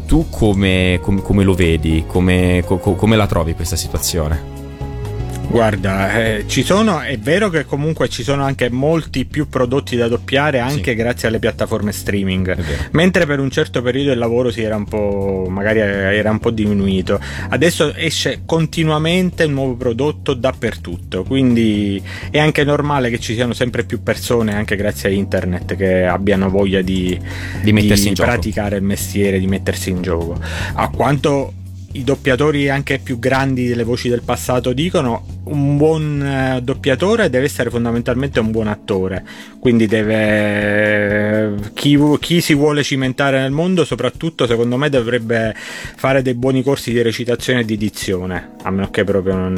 Tu 0.06 0.26
come, 0.28 1.00
come- 1.02 1.22
come 1.22 1.42
lo 1.42 1.54
vedi? 1.54 2.04
Come, 2.06 2.62
co- 2.66 2.78
co- 2.78 2.94
come 2.94 3.16
la 3.16 3.26
trovi 3.26 3.54
questa 3.54 3.76
situazione? 3.76 4.59
Guarda, 5.50 6.14
eh, 6.16 6.44
ci 6.46 6.62
sono, 6.62 7.00
è 7.00 7.18
vero 7.18 7.48
che 7.50 7.64
comunque 7.64 8.08
ci 8.08 8.22
sono 8.22 8.44
anche 8.44 8.70
molti 8.70 9.24
più 9.24 9.48
prodotti 9.48 9.96
da 9.96 10.06
doppiare 10.06 10.60
anche 10.60 10.92
Sì. 10.92 10.94
grazie 10.94 11.26
alle 11.26 11.40
piattaforme 11.40 11.90
streaming. 11.90 12.56
Mentre 12.92 13.26
per 13.26 13.40
un 13.40 13.50
certo 13.50 13.82
periodo 13.82 14.12
il 14.12 14.18
lavoro 14.18 14.52
si 14.52 14.62
era 14.62 14.76
un 14.76 14.84
po', 14.84 15.46
magari 15.50 15.80
era 15.80 16.30
un 16.30 16.38
po' 16.38 16.50
diminuito. 16.52 17.18
Adesso 17.48 17.94
esce 17.96 18.42
continuamente 18.46 19.42
un 19.44 19.54
nuovo 19.54 19.74
prodotto 19.74 20.34
dappertutto, 20.34 21.24
quindi 21.24 22.00
è 22.30 22.38
anche 22.38 22.62
normale 22.62 23.10
che 23.10 23.18
ci 23.18 23.34
siano 23.34 23.52
sempre 23.52 23.82
più 23.82 24.04
persone, 24.04 24.54
anche 24.54 24.76
grazie 24.76 25.08
a 25.08 25.12
internet, 25.12 25.74
che 25.74 26.04
abbiano 26.04 26.48
voglia 26.48 26.80
di, 26.80 27.18
Di 27.60 27.72
mettersi 27.72 28.06
in 28.06 28.14
gioco. 28.14 28.28
praticare 28.30 28.76
il 28.76 28.82
mestiere, 28.84 29.40
di 29.40 29.48
mettersi 29.48 29.90
in 29.90 30.00
gioco. 30.00 30.38
A 30.74 30.88
quanto 30.90 31.54
i 31.92 32.04
doppiatori 32.04 32.68
anche 32.68 32.98
più 32.98 33.18
grandi 33.18 33.66
delle 33.66 33.82
voci 33.84 34.08
del 34.08 34.22
passato 34.22 34.72
dicono 34.72 35.26
un 35.44 35.76
buon 35.76 36.22
eh, 36.22 36.60
doppiatore 36.62 37.28
deve 37.30 37.46
essere 37.46 37.68
fondamentalmente 37.70 38.38
un 38.38 38.50
buon 38.52 38.68
attore 38.68 39.24
quindi 39.58 39.86
deve 39.86 41.54
chi, 41.74 41.98
chi 42.20 42.40
si 42.40 42.54
vuole 42.54 42.82
cimentare 42.82 43.40
nel 43.40 43.50
mondo 43.50 43.84
soprattutto 43.84 44.46
secondo 44.46 44.76
me 44.76 44.88
dovrebbe 44.88 45.54
fare 45.56 46.22
dei 46.22 46.34
buoni 46.34 46.62
corsi 46.62 46.92
di 46.92 47.02
recitazione 47.02 47.60
e 47.60 47.64
di 47.64 47.76
dizione 47.76 48.50
a 48.62 48.70
meno 48.70 48.90
che 48.90 49.02
proprio 49.04 49.34
non, 49.34 49.56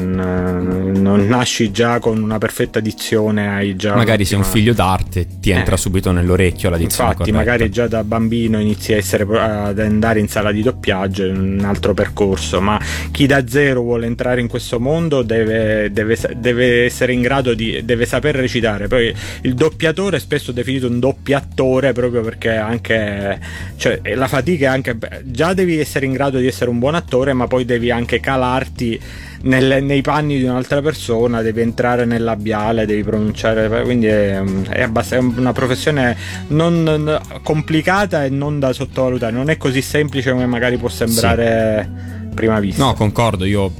eh, 0.94 0.98
non 0.98 1.26
nasci 1.26 1.70
già 1.70 1.98
con 1.98 2.22
una 2.22 2.38
perfetta 2.38 2.80
dizione 2.80 3.48
hai 3.48 3.76
già 3.76 3.94
Magari 3.94 4.24
sei 4.24 4.38
un 4.38 4.44
figlio 4.44 4.72
d'arte, 4.72 5.26
ti 5.40 5.50
entra 5.50 5.74
Eh. 5.74 5.78
subito 5.78 6.12
nell'orecchio 6.12 6.70
la 6.70 6.76
dizione 6.76 7.10
Infatti, 7.10 7.30
corretta. 7.30 7.50
magari 7.52 7.70
già 7.70 7.86
da 7.88 8.02
bambino 8.04 8.58
inizi 8.60 8.92
a 8.92 8.96
essere, 8.96 9.24
ad 9.38 9.78
andare 9.78 10.20
in 10.20 10.28
sala 10.28 10.50
di 10.52 10.62
doppiaggio, 10.62 11.24
è 11.26 11.30
un 11.30 11.60
altro 11.64 11.92
percorso, 11.94 12.20
ma 12.60 12.80
chi 13.10 13.26
da 13.26 13.46
zero 13.46 13.82
vuole 13.82 14.06
entrare 14.06 14.40
in 14.40 14.48
questo 14.48 14.80
mondo 14.80 15.22
deve, 15.22 15.90
deve 15.92 16.16
deve 16.36 16.84
essere 16.84 17.12
in 17.12 17.22
grado 17.22 17.54
di, 17.54 17.84
deve 17.84 18.06
saper 18.06 18.36
recitare. 18.36 18.88
Poi 18.88 19.14
il 19.42 19.54
doppiatore 19.54 20.16
è 20.16 20.20
spesso 20.20 20.52
definito 20.52 20.86
un 20.86 20.98
doppiattore 20.98 21.92
proprio 21.92 22.22
perché 22.22 22.56
anche, 22.56 23.38
cioè, 23.76 24.00
eh, 24.02 24.14
la 24.14 24.28
fatica 24.28 24.66
è 24.66 24.74
anche, 24.74 24.96
già 25.24 25.54
devi 25.54 25.78
essere 25.78 26.06
in 26.06 26.12
grado 26.12 26.38
di 26.38 26.46
essere 26.46 26.70
un 26.70 26.78
buon 26.78 26.94
attore, 26.94 27.32
ma 27.32 27.46
poi 27.46 27.64
devi 27.64 27.90
anche 27.90 28.20
calarti 28.20 29.00
nel- 29.42 29.82
nei 29.84 30.00
panni 30.02 30.38
di 30.38 30.44
un'altra 30.44 30.80
persona, 30.82 31.42
devi 31.42 31.60
entrare 31.60 32.04
nel 32.04 32.22
labiale, 32.22 32.86
devi 32.86 33.02
pronunciare, 33.02 33.82
quindi 33.82 34.06
è, 34.06 34.40
è 34.68 34.88
è 34.90 35.16
una 35.16 35.52
professione 35.52 36.16
non, 36.48 36.82
non- 36.82 37.20
complicata 37.42 38.24
e 38.24 38.28
non 38.30 38.58
da 38.58 38.72
sottovalutare, 38.72 39.32
non 39.32 39.50
è 39.50 39.56
così 39.56 39.82
semplice 39.82 40.30
come 40.32 40.46
magari 40.46 40.76
può 40.76 40.88
sembrare 40.88 41.88
prima 42.34 42.58
vista. 42.60 42.84
No, 42.84 42.94
concordo, 42.94 43.44
io, 43.44 43.72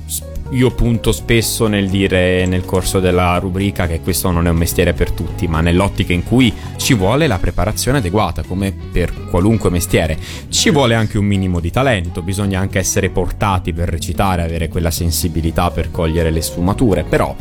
io 0.53 0.71
punto 0.71 1.13
spesso 1.13 1.67
nel 1.67 1.89
dire 1.89 2.45
nel 2.45 2.65
corso 2.65 3.01
della 3.01 3.39
rubrica 3.39 3.87
che 3.87 4.01
questo 4.01 4.31
non 4.31 4.47
è 4.47 4.51
un 4.51 4.57
mestiere 4.57 4.93
per 4.93 5.11
tutti, 5.11 5.47
ma 5.47 5.61
nell'ottica 5.63 6.13
in 6.13 6.25
cui 6.25 6.53
ci 6.77 6.93
vuole 6.95 7.27
la 7.27 7.39
preparazione 7.39 7.99
adeguata, 7.99 8.43
come 8.43 8.73
per 8.73 9.29
qualunque 9.31 9.71
mestiere. 9.71 10.19
Ci 10.49 10.71
vuole 10.71 10.95
anche 10.95 11.17
un 11.17 11.25
minimo 11.25 11.59
di 11.59 11.71
talento, 11.71 12.21
bisogna 12.23 12.61
anche 12.61 12.79
essere 12.79 13.09
portati 13.09 13.73
per 13.73 13.89
recitare, 13.89 14.43
avere 14.43 14.69
quella 14.69 14.91
sensibilità 14.91 15.71
per 15.71 15.91
cogliere 15.91 16.31
le 16.31 16.43
sfumature, 16.43 17.03
però 17.05 17.35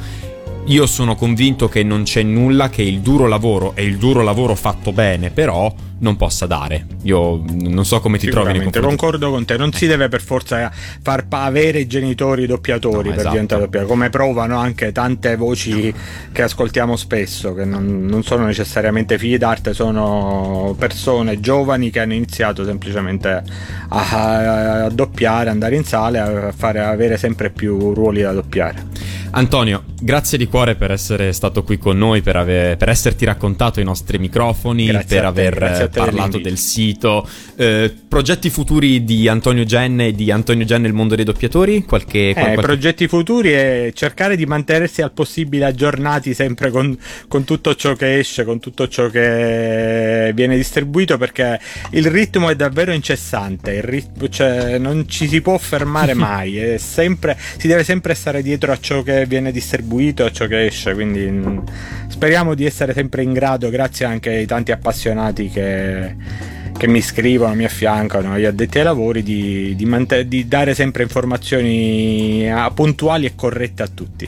io 0.66 0.86
sono 0.86 1.16
convinto 1.16 1.68
che 1.68 1.84
non 1.84 2.04
c'è 2.04 2.24
nulla 2.24 2.70
che 2.70 2.82
il 2.82 3.00
duro 3.00 3.28
lavoro 3.28 3.74
e 3.76 3.84
il 3.84 3.98
duro 3.98 4.22
lavoro 4.22 4.56
fatto 4.56 4.92
bene, 4.92 5.32
però 5.32 5.74
non 6.02 6.16
possa 6.16 6.46
dare. 6.46 6.86
Io 7.04 7.42
non 7.46 7.86
so 7.86 8.00
come 8.00 8.18
ti 8.18 8.30
trovi 8.30 8.54
nei 8.54 8.64
confronti. 8.64 8.88
concordo 8.88 9.30
con 9.30 9.46
te, 9.46 9.58
non 9.58 9.72
si 9.72 9.88
deve 9.88 10.08
per 10.08 10.22
forza 10.22 10.72
far 11.02 11.26
avere 11.30 11.80
i 11.80 11.88
genitori 11.88 12.46
doppiatori 12.46 12.96
No, 12.96 13.02
per 13.02 13.14
esatto. 13.14 13.30
diventare 13.30 13.62
doppiatori, 13.62 13.92
come 13.92 14.10
provano 14.10 14.58
anche 14.58 14.92
tante 14.92 15.36
voci 15.36 15.94
che 16.32 16.42
ascoltiamo 16.42 16.96
spesso, 16.96 17.54
che 17.54 17.66
non, 17.66 18.06
non 18.06 18.24
sono 18.24 18.46
necessariamente 18.46 19.18
figli 19.18 19.38
d'arte, 19.38 19.74
sono 19.74 20.76
persone 20.78 21.40
giovani 21.40 21.90
che 21.92 22.00
hanno 22.00 22.14
iniziato 22.14 22.64
semplicemente 22.66 23.44
a, 23.90 24.84
a 24.86 24.90
doppiare, 24.90 25.50
andare 25.50 25.76
in 25.76 25.84
sale, 25.84 26.20
a 26.20 26.52
fare, 26.52 26.80
avere 26.80 27.18
sempre 27.18 27.50
più 27.52 27.94
ruoli 27.94 28.22
da 28.22 28.32
doppiare. 28.32 29.01
Antonio, 29.34 29.84
grazie 30.02 30.38
di 30.38 30.46
cuore 30.48 30.76
per 30.76 30.92
essere 30.92 31.32
stato 31.32 31.64
qui 31.64 31.78
con 31.78 31.98
noi, 31.98 32.22
per, 32.22 32.36
aver- 32.36 32.76
per 32.76 32.90
esserti 32.90 33.24
raccontato 33.24 33.80
i 33.80 33.84
nostri 33.84 34.18
microfoni, 34.18 34.88
Grazie 34.88 35.08
per 35.08 35.32
te, 35.32 35.42
aver 35.42 35.90
parlato 35.90 36.38
del 36.38 36.58
sito. 36.58 37.26
Eh, 37.56 37.94
progetti 38.10 38.50
futuri 38.50 39.06
di 39.06 39.30
Antonio 39.30 39.64
Genne 39.64 40.08
e 40.08 40.12
di 40.14 40.32
Antonio 40.32 40.66
Genne 40.66 40.88
il 40.88 40.94
mondo 40.94 41.16
dei 41.16 41.24
doppiatori? 41.24 41.86
Qualche, 41.86 42.34
qual- 42.34 42.46
Eh, 42.46 42.54
qualche- 42.54 42.62
progetti 42.62 43.08
futuri 43.08 43.52
è 43.52 43.92
cercare 43.94 44.36
di 44.36 44.46
mantenersi 44.46 45.02
al 45.02 45.14
possibile 45.14 45.64
aggiornati 45.66 46.34
sempre 46.34 46.70
con, 46.70 46.98
con 47.30 47.46
tutto 47.46 47.74
ciò 47.76 47.94
che 47.94 48.20
esce, 48.20 48.44
con 48.44 48.60
tutto 48.60 48.90
ciò 48.90 49.08
che 49.10 50.32
viene 50.36 50.58
distribuito 50.58 51.18
perché 51.18 51.58
il 51.92 52.06
ritmo 52.08 52.50
è 52.50 52.56
davvero 52.58 52.92
incessante, 52.92 53.80
ritmo, 53.82 54.28
cioè, 54.28 54.78
non 54.78 55.08
ci 55.08 55.30
si 55.30 55.40
può 55.42 55.58
fermare 55.58 56.14
mai, 56.16 56.58
è 56.58 56.78
sempre, 56.78 57.38
si 57.58 57.68
deve 57.68 57.86
sempre 57.86 58.14
stare 58.14 58.42
dietro 58.42 58.74
a 58.74 58.78
ciò 58.80 59.02
che 59.04 59.20
viene 59.26 59.52
distribuito, 59.52 60.26
a 60.26 60.32
ciò 60.32 60.48
che 60.48 60.66
esce, 60.66 60.94
quindi 60.94 61.22
mh, 61.30 61.64
speriamo 62.08 62.54
di 62.54 62.66
essere 62.66 62.94
sempre 62.94 63.24
in 63.24 63.34
grado, 63.34 63.70
grazie 63.70 64.06
anche 64.06 64.30
ai 64.30 64.46
tanti 64.46 64.72
appassionati 64.72 65.50
che 65.50 66.60
che 66.82 66.88
mi 66.88 67.02
scrivono, 67.02 67.54
mi 67.54 67.64
affiancano, 67.64 68.40
gli 68.40 68.46
addetti 68.46 68.80
ai 68.80 68.84
lavori, 68.86 69.22
di, 69.22 69.76
di 69.76 69.86
mante- 69.86 70.28
di 70.28 70.48
dare 70.48 70.74
sempre 70.74 71.04
informazioni 71.04 72.52
ah, 72.52 72.72
puntuali 72.72 73.28
e 73.28 73.34
corrette 73.36 73.84
a 73.84 73.88
tutti. 73.88 74.28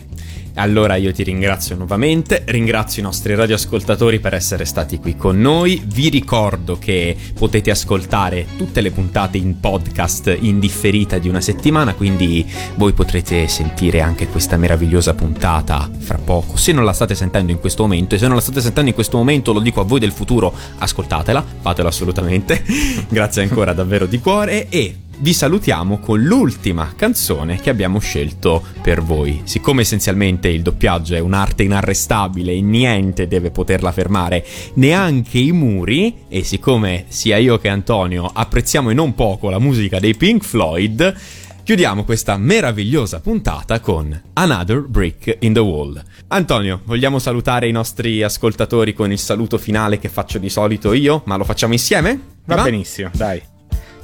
Allora 0.55 0.97
io 0.97 1.11
ti 1.11 1.23
ringrazio 1.23 1.75
nuovamente, 1.75 2.43
ringrazio 2.45 3.01
i 3.01 3.05
nostri 3.05 3.33
radioascoltatori 3.33 4.19
per 4.19 4.35
essere 4.35 4.65
stati 4.65 4.99
qui 4.99 5.15
con 5.15 5.41
noi, 5.41 5.81
vi 5.83 6.09
ricordo 6.09 6.77
che 6.77 7.17
potete 7.33 7.71
ascoltare 7.71 8.45
tutte 8.55 8.81
le 8.81 8.91
puntate 8.91 9.37
in 9.37 9.59
podcast 9.59 10.37
in 10.39 10.59
differita 10.59 11.17
di 11.17 11.27
una 11.27 11.41
settimana, 11.41 11.95
quindi 11.95 12.45
voi 12.75 12.93
potrete 12.93 13.47
sentire 13.47 14.01
anche 14.01 14.27
questa 14.27 14.55
meravigliosa 14.55 15.15
puntata 15.15 15.89
fra 15.97 16.19
poco, 16.23 16.55
se 16.55 16.71
non 16.71 16.85
la 16.85 16.93
state 16.93 17.15
sentendo 17.15 17.51
in 17.51 17.59
questo 17.59 17.81
momento 17.81 18.13
e 18.13 18.19
se 18.19 18.27
non 18.27 18.35
la 18.35 18.41
state 18.41 18.61
sentendo 18.61 18.89
in 18.89 18.95
questo 18.95 19.17
momento 19.17 19.53
lo 19.53 19.59
dico 19.59 19.81
a 19.81 19.85
voi 19.85 19.99
del 19.99 20.11
futuro, 20.11 20.53
ascoltatela, 20.77 21.43
fatelo 21.61 21.87
assolutamente, 21.87 22.63
grazie 23.09 23.41
ancora 23.41 23.73
davvero 23.73 24.05
di 24.05 24.19
cuore 24.19 24.69
e 24.69 24.97
vi 25.23 25.31
salutiamo 25.31 25.99
con 25.99 26.21
l'ultima 26.21 26.91
canzone 26.97 27.55
che 27.55 27.69
abbiamo 27.69 27.99
scelto 27.99 28.61
per 28.81 29.01
voi. 29.01 29.43
Siccome 29.45 29.83
essenzialmente 29.83 30.49
il 30.49 30.61
doppiaggio 30.61 31.15
è 31.15 31.19
un'arte 31.19 31.63
inarrestabile 31.63 32.51
e 32.51 32.61
niente 32.61 33.29
deve 33.29 33.49
poterla 33.49 33.93
fermare, 33.93 34.45
neanche 34.73 35.37
i 35.37 35.53
muri, 35.53 36.25
e 36.27 36.43
siccome 36.43 37.05
sia 37.07 37.37
io 37.37 37.57
che 37.57 37.69
Antonio 37.69 38.29
apprezziamo 38.33 38.89
e 38.89 38.93
non 38.93 39.15
poco 39.15 39.49
la 39.49 39.59
musica 39.59 39.97
dei 39.97 40.13
Pink 40.13 40.43
Floyd, 40.43 41.15
chiudiamo 41.63 42.03
questa 42.03 42.35
meravigliosa 42.35 43.21
puntata 43.21 43.79
con 43.79 44.21
Another 44.33 44.81
Brick 44.81 45.37
in 45.39 45.53
the 45.53 45.61
Wall. 45.61 46.03
Antonio, 46.27 46.81
vogliamo 46.83 47.17
salutare 47.19 47.69
i 47.69 47.71
nostri 47.71 48.21
ascoltatori 48.23 48.93
con 48.93 49.09
il 49.09 49.19
saluto 49.19 49.57
finale 49.57 49.99
che 49.99 50.09
faccio 50.09 50.37
di 50.37 50.49
solito 50.49 50.91
io, 50.91 51.21
ma 51.27 51.37
lo 51.37 51.45
facciamo 51.45 51.71
insieme? 51.71 52.19
Va 52.43 52.55
Va? 52.55 52.63
benissimo, 52.63 53.09
dai. 53.13 53.51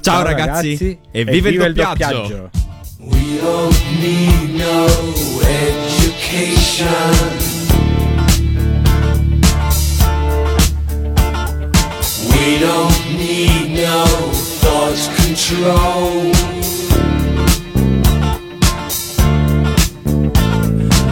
Ciao, 0.01 0.15
Ciao 0.15 0.23
ragazzi, 0.23 0.69
ragazzi, 0.69 0.99
e 1.11 1.23
viva, 1.25 1.49
viva 1.49 1.65
il 1.65 1.73
doppiaggio. 1.73 2.23
Il 2.23 2.29
doppiaggio. 2.29 2.67
We 2.99 3.39
don't 3.41 3.77
need 3.99 4.55
no 4.55 4.87
education. 5.41 6.87
We 12.29 12.59
don't 12.59 13.17
need 13.17 13.71
no 13.71 14.05
thought 14.61 15.09
control. 15.15 16.31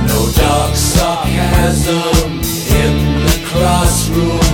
No 0.05 0.19
dark 0.35 0.75
sarcasm 0.75 2.41
in 2.69 3.25
the 3.25 3.39
classroom. 3.51 4.46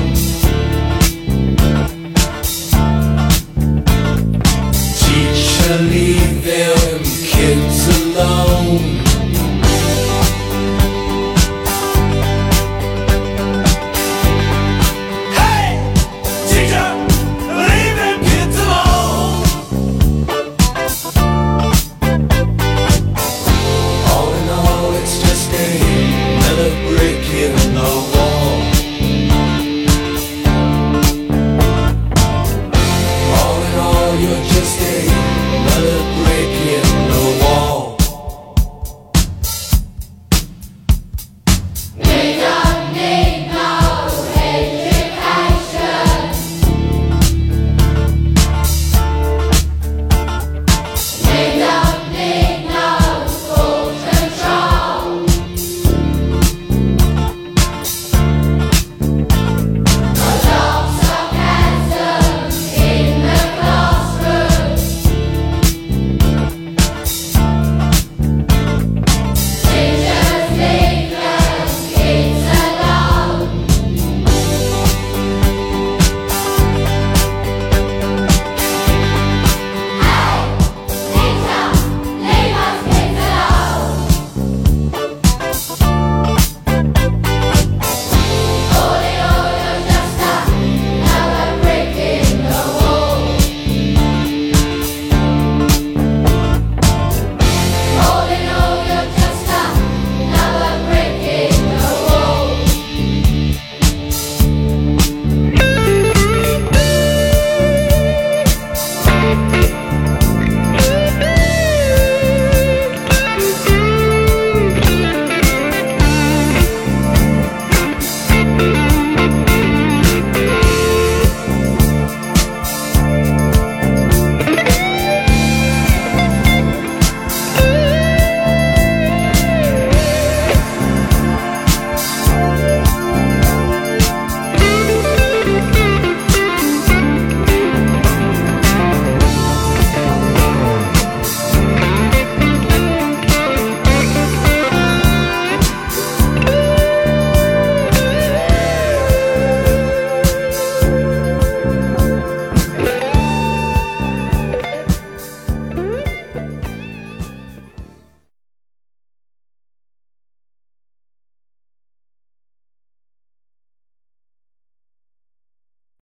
alone. 8.23 8.92